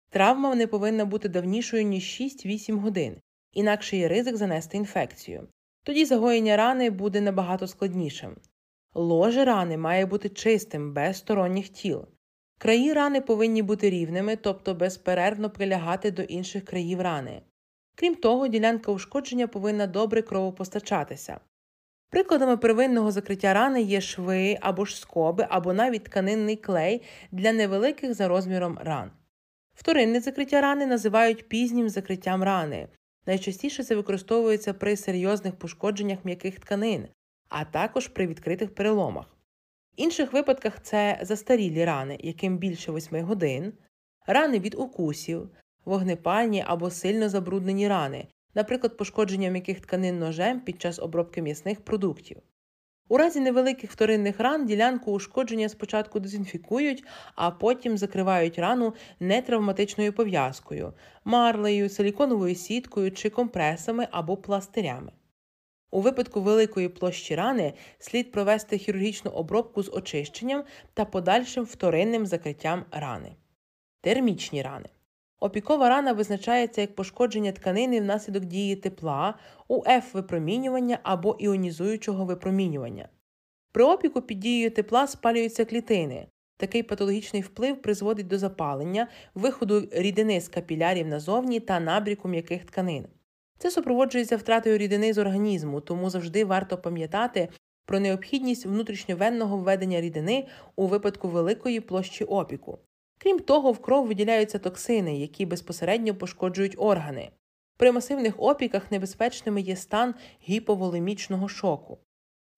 Травма 0.10 0.56
не 0.56 0.68
повинна 0.68 1.06
бути 1.06 1.30
давнішою, 1.30 1.84
ніж 1.84 2.22
6-8 2.22 2.80
годин, 2.80 3.18
інакше 3.54 3.98
є 3.98 4.08
ризик 4.08 4.38
занести 4.38 4.78
інфекцію. 4.78 5.48
Тоді 5.86 6.06
загоєння 6.06 6.58
рани 6.58 6.90
буде 6.90 7.22
набагато 7.22 7.68
складнішим. 7.68 8.36
Ложе 8.94 9.46
рани 9.46 9.78
має 9.78 10.06
бути 10.06 10.30
чистим, 10.30 10.94
без 10.94 11.18
сторонніх 11.18 11.70
тіл. 11.70 12.06
Краї 12.58 12.94
рани 12.94 13.22
повинні 13.22 13.62
бути 13.62 13.90
рівними, 13.90 14.36
тобто 14.36 14.74
безперервно 14.74 15.50
прилягати 15.50 16.12
до 16.12 16.22
інших 16.22 16.66
країв 16.66 17.02
рани. 17.02 17.42
Крім 17.96 18.16
того, 18.16 18.48
ділянка 18.48 18.92
ушкодження 18.92 19.48
повинна 19.48 19.88
добре 19.88 20.22
кровопостачатися. 20.22 21.40
Прикладами 22.10 22.58
первинного 22.58 23.12
закриття 23.12 23.54
рани 23.54 23.82
є 23.82 24.02
шви 24.02 24.58
або 24.62 24.86
ж 24.86 25.00
скоби, 25.00 25.48
або 25.50 25.74
навіть 25.74 26.04
тканинний 26.04 26.56
клей 26.56 27.02
для 27.32 27.54
невеликих 27.54 28.14
за 28.14 28.28
розміром 28.28 28.80
ран. 28.82 29.12
Вторинне 29.74 30.20
закриття 30.20 30.62
рани 30.62 30.86
називають 30.86 31.50
пізнім 31.50 31.90
закриттям 31.90 32.44
рани. 32.44 32.88
Найчастіше 33.26 33.84
це 33.84 33.96
використовується 33.96 34.74
при 34.74 34.98
серйозних 34.98 35.56
пошкодженнях 35.56 36.26
м'яких 36.26 36.60
тканин, 36.60 37.08
а 37.50 37.66
також 37.66 38.08
при 38.08 38.28
відкритих 38.28 38.76
переломах. 38.76 39.26
В 39.98 40.02
інших 40.02 40.34
випадках 40.34 40.82
це 40.82 41.20
застарілі 41.22 41.86
рани, 41.86 42.18
яким 42.20 42.58
більше 42.58 42.92
8 42.92 43.26
годин, 43.26 43.74
рани 44.28 44.60
від 44.60 44.76
укусів, 44.76 45.50
вогнепальні 45.86 46.64
або 46.68 46.92
сильно 46.92 47.30
забруднені 47.30 47.88
рани, 47.88 48.28
наприклад, 48.54 48.98
пошкодження 48.98 49.50
м'яких 49.50 49.80
тканин 49.80 50.20
ножем 50.20 50.62
під 50.62 50.82
час 50.82 51.00
обробки 51.00 51.42
м'ясних 51.42 51.82
продуктів. 51.82 52.42
У 53.10 53.18
разі 53.18 53.40
невеликих 53.40 53.92
вторинних 53.92 54.40
ран 54.40 54.66
ділянку 54.66 55.12
ушкодження 55.12 55.70
спочатку 55.70 56.20
дезінфікують, 56.20 57.04
а 57.36 57.52
потім 57.52 57.98
закривають 57.98 58.60
рану 58.60 58.94
нетравматичною 59.20 60.14
пов'язкою, 60.14 60.94
марлею, 61.26 61.90
силіконовою 61.90 62.56
сіткою 62.56 63.12
чи 63.12 63.30
компресами 63.30 64.08
або 64.12 64.38
пластирями. 64.38 65.12
У 65.92 66.02
випадку 66.02 66.42
великої 66.42 66.90
площі 66.90 67.36
рани 67.36 67.74
слід 68.00 68.32
провести 68.32 68.78
хірургічну 68.78 69.32
обробку 69.32 69.84
з 69.84 69.92
очищенням 69.94 70.64
та 70.94 71.06
подальшим 71.06 71.64
вторинним 71.64 72.26
закриттям 72.26 72.86
рани. 72.92 73.36
Термічні 74.02 74.62
рани. 74.62 74.90
Опікова 75.46 75.90
рана 75.90 76.14
визначається 76.14 76.82
як 76.82 76.96
пошкодження 76.96 77.52
тканини 77.52 78.02
внаслідок 78.02 78.46
дії 78.46 78.76
тепла, 78.76 79.34
УФ 79.68 80.14
випромінювання 80.14 81.00
або 81.04 81.36
іонізуючого 81.40 82.26
випромінювання. 82.26 83.10
При 83.72 83.84
опіку 83.84 84.22
під 84.22 84.40
дією 84.40 84.72
тепла 84.72 85.08
спалюються 85.08 85.66
клітини. 85.66 86.28
Такий 86.58 86.84
патологічний 86.84 87.42
вплив 87.42 87.82
призводить 87.82 88.28
до 88.28 88.38
запалення, 88.38 89.08
виходу 89.36 89.88
рідини 89.92 90.42
з 90.42 90.48
капілярів 90.48 91.08
назовні 91.08 91.60
та 91.60 91.80
набріку 91.80 92.28
м'яких 92.28 92.66
тканин. 92.66 93.08
Це 93.58 93.72
супроводжується 93.72 94.38
втратою 94.38 94.78
рідини 94.78 95.14
з 95.14 95.18
організму, 95.18 95.82
тому 95.82 96.10
завжди 96.10 96.46
варто 96.46 96.78
пам'ятати 96.78 97.50
про 97.86 98.00
необхідність 98.00 98.66
внутрішньовенного 98.66 99.58
введення 99.58 100.02
рідини 100.02 100.48
у 100.76 100.88
випадку 100.88 101.28
великої 101.28 101.80
площі 101.80 102.24
опіку. 102.24 102.80
Крім 103.18 103.40
того, 103.40 103.72
в 103.72 103.80
кров 103.80 104.08
виділяються 104.08 104.60
токсини, 104.60 105.18
які 105.18 105.46
безпосередньо 105.46 106.16
пошкоджують 106.16 106.76
органи. 106.78 107.32
При 107.78 107.92
масивних 107.92 108.36
опіках 108.38 108.92
небезпечними 108.92 109.62
є 109.62 109.76
стан 109.76 110.16
гіповолемічного 110.50 111.48
шоку. 111.48 111.98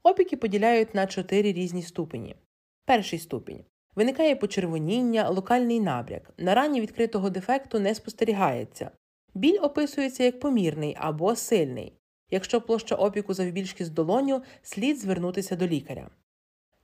Опіки 0.03 0.37
поділяють 0.37 0.95
на 0.95 1.07
чотири 1.07 1.53
різні 1.53 1.83
ступені. 1.83 2.35
Перший 2.85 3.19
ступінь 3.19 3.65
виникає 3.95 4.35
почервоніння, 4.35 5.29
локальний 5.29 5.79
набряк. 5.79 6.33
На 6.37 6.55
рані 6.55 6.81
відкритого 6.81 7.29
дефекту 7.29 7.79
не 7.79 7.95
спостерігається. 7.95 8.91
Біль 9.33 9.59
описується 9.61 10.23
як 10.23 10.39
помірний 10.39 10.95
або 10.99 11.35
сильний. 11.35 11.93
Якщо 12.31 12.61
площа 12.61 12.95
опіку 12.95 13.33
завбільшки 13.33 13.85
з 13.85 13.89
долоню, 13.89 14.43
слід 14.61 14.99
звернутися 14.99 15.55
до 15.55 15.67
лікаря. 15.67 16.09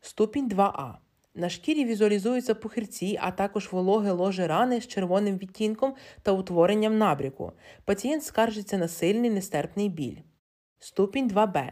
Ступінь 0.02 0.50
2А. 0.50 0.94
На 1.36 1.50
шкірі 1.50 1.86
візуалізуються 1.86 2.56
пухирці, 2.56 3.19
а 3.22 3.32
також 3.32 3.72
вологе 3.72 4.12
ложе 4.12 4.48
рани 4.48 4.82
з 4.82 4.88
червоним 4.88 5.38
відтінком 5.38 5.96
та 6.22 6.32
утворенням 6.32 6.98
набряку. 6.98 7.52
Пацієнт 7.86 8.24
скаржиться 8.24 8.78
на 8.78 8.88
сильний 8.88 9.30
нестерпний 9.30 9.89
біль. 9.89 10.17
Ступінь 10.80 11.30
2Б. 11.30 11.72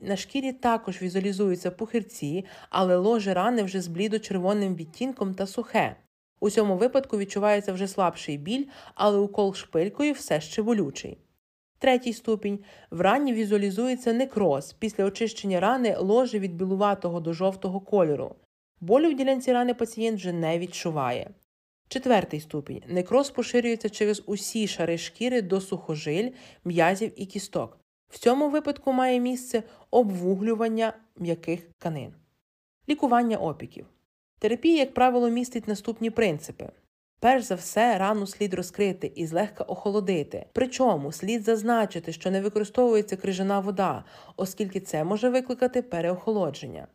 На 0.00 0.16
шкірі 0.16 0.52
також 0.52 1.02
візуалізуються 1.02 1.70
пухирці, 1.70 2.44
але 2.70 2.96
ложе 2.96 3.34
рани 3.34 3.62
вже 3.62 3.80
з 3.80 3.88
блідо-червоним 3.88 4.74
відтінком 4.74 5.34
та 5.34 5.46
сухе. 5.46 5.96
У 6.40 6.50
цьому 6.50 6.76
випадку 6.76 7.18
відчувається 7.18 7.72
вже 7.72 7.88
слабший 7.88 8.38
біль, 8.38 8.66
але 8.94 9.18
укол 9.18 9.54
шпилькою 9.54 10.12
все 10.12 10.40
ще 10.40 10.62
болючий. 10.62 11.18
Третій 11.78 12.12
ступінь 12.12 12.58
в 12.90 13.00
рані 13.00 13.32
візуалізується 13.32 14.12
некроз. 14.12 14.72
Після 14.72 15.04
очищення 15.04 15.60
рани 15.60 15.96
ложе 15.98 16.38
від 16.38 16.54
білуватого 16.54 17.20
до 17.20 17.32
жовтого 17.32 17.80
кольору. 17.80 18.36
Болю 18.80 19.10
в 19.10 19.14
ділянці 19.14 19.52
рани 19.52 19.74
пацієнт 19.74 20.18
вже 20.18 20.32
не 20.32 20.58
відчуває. 20.58 21.30
Четвертий 21.88 22.40
ступінь 22.40 22.82
некроз 22.86 23.30
поширюється 23.30 23.88
через 23.88 24.22
усі 24.26 24.68
шари 24.68 24.98
шкіри 24.98 25.42
до 25.42 25.60
сухожиль, 25.60 26.30
м'язів 26.64 27.12
і 27.16 27.26
кісток. 27.26 27.78
В 28.08 28.18
цьому 28.18 28.50
випадку 28.50 28.92
має 28.92 29.20
місце 29.20 29.62
обвуглювання 29.90 30.92
м'яких 31.16 31.60
тканин. 31.62 32.14
Лікування 32.88 33.36
опіків. 33.36 33.86
Терапія, 34.38 34.78
як 34.78 34.94
правило, 34.94 35.30
містить 35.30 35.68
наступні 35.68 36.10
принципи. 36.10 36.70
Перш 37.20 37.44
за 37.44 37.54
все, 37.54 37.98
рану 37.98 38.26
слід 38.26 38.54
розкрити 38.54 39.12
і 39.14 39.26
злегка 39.26 39.64
охолодити. 39.64 40.46
Причому 40.52 41.12
слід 41.12 41.42
зазначити, 41.42 42.12
що 42.12 42.30
не 42.30 42.40
використовується 42.40 43.16
крижана 43.16 43.60
вода, 43.60 44.04
оскільки 44.36 44.80
це 44.80 45.04
може 45.04 45.28
викликати 45.28 45.82
переохолодження. 45.82 46.86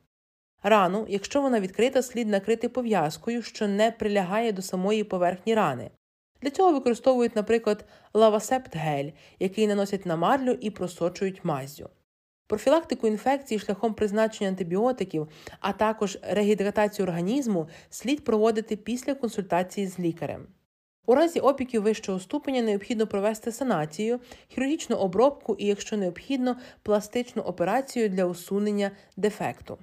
Рану, 0.63 1.05
якщо 1.09 1.41
вона 1.41 1.59
відкрита, 1.59 2.01
слід 2.01 2.27
накрити 2.27 2.69
пов'язкою, 2.69 3.41
що 3.41 3.67
не 3.67 3.91
прилягає 3.91 4.51
до 4.51 4.61
самої 4.61 5.03
поверхні 5.03 5.55
рани. 5.55 5.91
Для 6.41 6.49
цього 6.49 6.73
використовують, 6.73 7.35
наприклад, 7.35 7.85
лавасепт 8.13 8.75
гель, 8.75 9.11
який 9.39 9.67
наносять 9.67 10.05
на 10.05 10.15
марлю 10.15 10.51
і 10.61 10.69
просочують 10.69 11.45
маззю. 11.45 11.89
Профілактику 12.47 13.07
інфекцій 13.07 13.59
шляхом 13.59 13.93
призначення 13.93 14.49
антибіотиків, 14.49 15.27
а 15.59 15.73
також 15.73 16.17
регідратацію 16.21 17.07
організму 17.07 17.67
слід 17.89 18.23
проводити 18.23 18.75
після 18.75 19.13
консультації 19.15 19.87
з 19.87 19.99
лікарем. 19.99 20.47
У 21.05 21.15
разі 21.15 21.39
опіків 21.39 21.81
вищого 21.81 22.19
ступеня 22.19 22.61
необхідно 22.61 23.07
провести 23.07 23.51
санацію, 23.51 24.19
хірургічну 24.47 24.95
обробку 24.95 25.55
і, 25.59 25.65
якщо 25.65 25.97
необхідно, 25.97 26.55
пластичну 26.83 27.41
операцію 27.41 28.09
для 28.09 28.25
усунення 28.25 28.91
дефекту. 29.17 29.77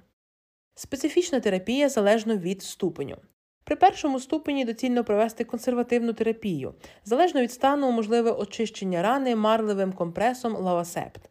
Специфічна 0.74 1.40
терапія 1.40 1.88
залежно 1.88 2.36
від 2.36 2.62
ступеню. 2.62 3.16
При 3.64 3.76
першому 3.76 4.20
ступені 4.20 4.64
доцільно 4.64 5.04
провести 5.04 5.44
консервативну 5.44 6.12
терапію, 6.12 6.74
залежно 7.04 7.40
від 7.40 7.52
стану 7.52 7.90
можливе 7.90 8.30
очищення 8.30 9.02
рани 9.02 9.36
марливим 9.36 9.92
компресом 9.92 10.56
лавасепт. 10.56 11.30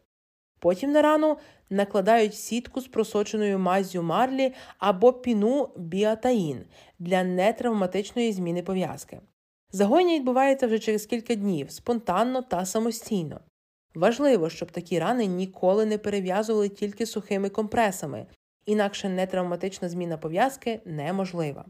Потім 0.60 0.92
на 0.92 1.02
рану 1.02 1.36
накладають 1.70 2.34
сітку 2.34 2.80
з 2.80 2.88
просоченою 2.88 3.58
маззю 3.58 4.02
марлі 4.02 4.54
або 4.78 5.12
піну 5.12 5.68
біатаїн 5.76 6.64
для 6.98 7.24
нетравматичної 7.24 8.32
зміни 8.32 8.62
пов'язки. 8.62 9.20
Загоєння 9.72 10.14
відбувається 10.14 10.66
вже 10.66 10.78
через 10.78 11.06
кілька 11.06 11.34
днів, 11.34 11.70
спонтанно 11.70 12.42
та 12.42 12.66
самостійно. 12.66 13.40
Важливо, 13.94 14.50
щоб 14.50 14.70
такі 14.70 14.98
рани 14.98 15.26
ніколи 15.26 15.86
не 15.86 15.98
перев'язували 15.98 16.68
тільки 16.68 17.06
сухими 17.06 17.48
компресами, 17.48 18.26
інакше 18.66 19.08
нетравматична 19.08 19.88
зміна 19.88 20.16
пов'язки 20.16 20.80
неможлива. 20.84 21.64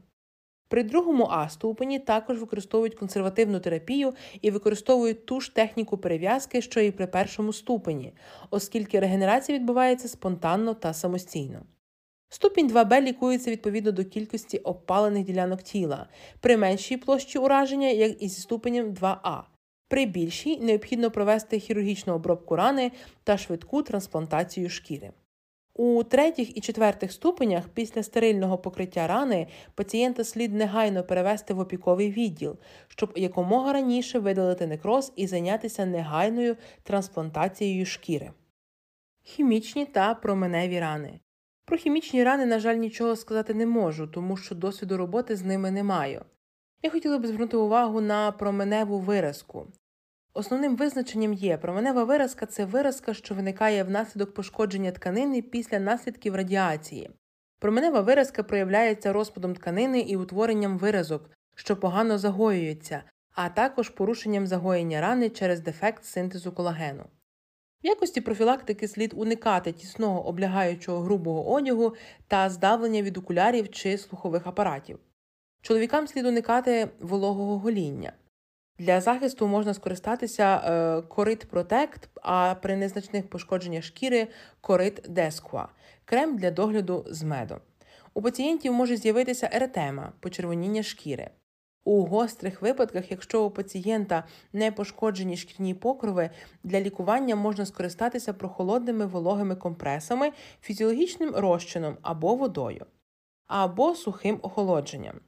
При 0.68 0.82
другому 0.82 1.28
А 1.30 1.48
ступені 1.48 1.98
також 1.98 2.40
використовують 2.40 2.94
консервативну 2.94 3.60
терапію 3.60 4.14
і 4.40 4.50
використовують 4.50 5.26
ту 5.26 5.40
ж 5.40 5.54
техніку 5.54 5.98
перев'язки, 5.98 6.62
що 6.62 6.80
і 6.80 6.90
при 6.90 7.06
першому 7.06 7.52
ступені, 7.52 8.12
оскільки 8.50 9.00
регенерація 9.00 9.58
відбувається 9.58 10.08
спонтанно 10.08 10.74
та 10.74 10.94
самостійно. 10.94 11.62
Ступінь 12.28 12.70
2Б 12.70 13.00
лікується 13.00 13.50
відповідно 13.50 13.92
до 13.92 14.04
кількості 14.04 14.58
обпалених 14.58 15.24
ділянок 15.24 15.62
тіла, 15.62 16.06
при 16.40 16.56
меншій 16.56 16.96
площі 16.96 17.38
ураження, 17.38 17.88
як 17.88 18.22
і 18.22 18.28
зі 18.28 18.40
ступенем 18.40 18.90
2А. 18.90 19.42
При 19.88 20.06
більшій 20.06 20.56
необхідно 20.60 21.10
провести 21.10 21.58
хірургічну 21.58 22.14
обробку 22.14 22.56
рани 22.56 22.92
та 23.24 23.38
швидку 23.38 23.82
трансплантацію 23.82 24.70
шкіри. 24.70 25.12
У 25.74 26.04
третіх 26.04 26.56
і 26.56 26.60
четвертих 26.60 27.12
ступенях 27.12 27.68
після 27.68 28.02
стерильного 28.02 28.58
покриття 28.58 29.06
рани 29.06 29.46
пацієнта 29.74 30.24
слід 30.24 30.54
негайно 30.54 31.04
перевести 31.04 31.54
в 31.54 31.58
опіковий 31.58 32.10
відділ, 32.10 32.56
щоб 32.88 33.12
якомога 33.16 33.72
раніше 33.72 34.18
видалити 34.18 34.66
некроз 34.66 35.12
і 35.16 35.26
зайнятися 35.26 35.86
негайною 35.86 36.56
трансплантацією 36.82 37.86
шкіри. 37.86 38.30
Хімічні 39.22 39.86
та 39.86 40.14
променеві 40.14 40.80
рани. 40.80 41.20
Про 41.64 41.76
хімічні 41.76 42.24
рани, 42.24 42.46
на 42.46 42.58
жаль, 42.58 42.76
нічого 42.76 43.16
сказати 43.16 43.54
не 43.54 43.66
можу, 43.66 44.06
тому 44.06 44.36
що 44.36 44.54
досвіду 44.54 44.96
роботи 44.96 45.36
з 45.36 45.42
ними 45.42 45.70
не 45.70 45.82
маю. 45.82 46.24
Я 46.82 46.90
хотіла 46.90 47.18
б 47.18 47.26
звернути 47.26 47.56
увагу 47.56 48.00
на 48.00 48.32
променеву 48.32 48.98
виразку. 48.98 49.66
Основним 50.34 50.76
визначенням 50.76 51.32
є 51.32 51.56
променева 51.56 52.04
виразка 52.04 52.46
це 52.46 52.64
виразка, 52.64 53.14
що 53.14 53.34
виникає 53.34 53.84
внаслідок 53.84 54.34
пошкодження 54.34 54.92
тканини 54.92 55.42
після 55.42 55.78
наслідків 55.78 56.34
радіації. 56.34 57.10
Променева 57.58 58.00
виразка 58.00 58.42
проявляється 58.42 59.12
розпадом 59.12 59.54
тканини 59.54 60.00
і 60.00 60.16
утворенням 60.16 60.78
виразок, 60.78 61.30
що 61.54 61.76
погано 61.76 62.18
загоюються, 62.18 63.02
а 63.34 63.48
також 63.48 63.88
порушенням 63.88 64.46
загоєння 64.46 65.00
рани 65.00 65.30
через 65.30 65.60
дефект 65.60 66.04
синтезу 66.04 66.52
колагену. 66.52 67.04
В 67.84 67.86
якості 67.86 68.20
профілактики 68.20 68.88
слід 68.88 69.12
уникати 69.16 69.72
тісного 69.72 70.26
облягаючого 70.26 71.00
грубого 71.00 71.52
одягу 71.52 71.94
та 72.28 72.50
здавлення 72.50 73.02
від 73.02 73.18
окулярів 73.18 73.70
чи 73.70 73.98
слухових 73.98 74.46
апаратів. 74.46 74.98
Чоловікам 75.62 76.06
слід 76.06 76.26
уникати 76.26 76.88
вологого 77.00 77.58
гоління. 77.58 78.12
Для 78.78 79.00
захисту 79.00 79.46
можна 79.46 79.74
скористатися 79.74 80.56
е, 80.56 81.02
корит 81.02 81.46
Protect, 81.52 82.08
а 82.22 82.54
при 82.54 82.76
незначних 82.76 83.30
пошкодженнях 83.30 83.84
шкіри 83.84 84.28
корит 84.60 85.08
Desqua– 85.08 85.66
крем 86.04 86.36
для 86.36 86.50
догляду 86.50 87.04
з 87.08 87.22
медом. 87.22 87.60
У 88.14 88.22
пацієнтів 88.22 88.72
може 88.72 88.96
з'явитися 88.96 89.50
еретема, 89.52 90.12
почервоніння 90.20 90.82
шкіри. 90.82 91.30
У 91.84 92.04
гострих 92.04 92.62
випадках, 92.62 93.10
якщо 93.10 93.44
у 93.44 93.50
пацієнта 93.50 94.24
не 94.52 94.72
пошкоджені 94.72 95.36
шкірні 95.36 95.74
покрови, 95.74 96.30
для 96.64 96.80
лікування 96.80 97.36
можна 97.36 97.66
скористатися 97.66 98.32
прохолодними 98.32 99.06
вологими 99.06 99.56
компресами, 99.56 100.32
фізіологічним 100.60 101.30
розчином 101.30 101.96
або 102.02 102.34
водою, 102.34 102.86
або 103.46 103.94
сухим 103.94 104.38
охолодженням. 104.42 105.20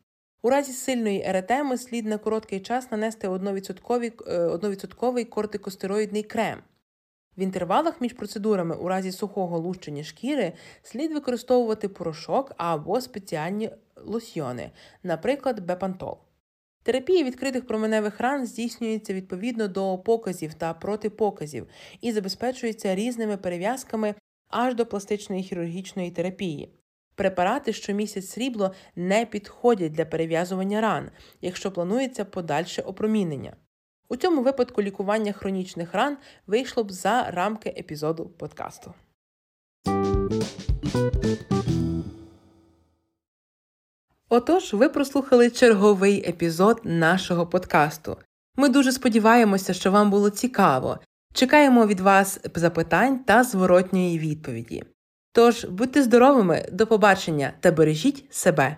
У 0.45 0.51
разі 0.51 0.73
сильної 0.73 1.23
еретеми 1.23 1.79
слід 1.79 2.07
на 2.07 2.19
короткий 2.19 2.61
час 2.61 2.91
нанести 2.91 3.29
1% 3.29 5.19
е, 5.19 5.25
кортикостероїдний 5.25 6.23
крем. 6.23 6.59
В 7.37 7.41
інтервалах 7.41 8.01
між 8.01 8.13
процедурами 8.13 8.77
у 8.77 8.89
разі 8.89 9.13
сухого 9.13 9.59
лущення 9.59 10.05
шкіри 10.05 10.53
слід 10.83 11.13
використовувати 11.13 11.89
порошок 11.89 12.53
або 12.57 13.01
спеціальні 13.01 13.71
лосьйони, 13.97 14.71
наприклад, 15.03 15.67
бепантол. 15.67 16.19
Терапія 16.83 17.25
відкритих 17.25 17.67
променевих 17.67 18.21
ран 18.21 18.47
здійснюється 18.47 19.15
відповідно 19.15 19.69
до 19.69 19.99
показів 19.99 20.55
та 20.55 20.75
протипоказів 20.75 21.67
і 22.01 22.13
забезпечується 22.13 22.95
різними 22.95 23.37
перев'язками 23.37 24.15
аж 24.49 24.75
до 24.75 24.87
пластичної 24.87 25.43
хірургічної 25.43 26.11
терапії. 26.11 26.84
Препарати, 27.15 27.73
що 27.73 27.93
місяць 27.93 28.29
срібло, 28.29 28.75
не 28.97 29.27
підходять 29.27 29.93
для 29.93 30.05
перев'язування 30.05 30.81
ран, 30.81 31.11
якщо 31.41 31.73
планується 31.73 32.25
подальше 32.25 32.83
опромінення. 32.83 33.57
У 34.09 34.17
цьому 34.17 34.43
випадку 34.43 34.83
лікування 34.83 35.33
хронічних 35.33 35.95
ран 35.95 36.17
вийшло 36.47 36.85
б 36.85 36.93
за 36.93 37.31
рамки 37.31 37.69
епізоду 37.69 38.27
подкасту. 38.27 38.95
Отож, 44.29 44.75
ви 44.75 44.89
прослухали 44.89 45.51
черговий 45.51 46.29
епізод 46.29 46.81
нашого 46.85 47.47
подкасту. 47.47 48.17
Ми 48.57 48.69
дуже 48.69 48.93
сподіваємося, 48.93 49.75
що 49.75 49.91
вам 49.91 50.11
було 50.11 50.31
цікаво. 50.31 50.99
Чекаємо 51.35 51.87
від 51.87 52.01
вас 52.01 52.41
запитань 52.55 53.19
та 53.19 53.45
зворотньої 53.45 54.19
відповіді. 54.19 54.85
Тож 55.35 55.65
будьте 55.65 56.03
здоровими, 56.03 56.69
до 56.73 56.87
побачення 56.87 57.53
та 57.61 57.73
бережіть 57.73 58.25
себе. 58.31 58.77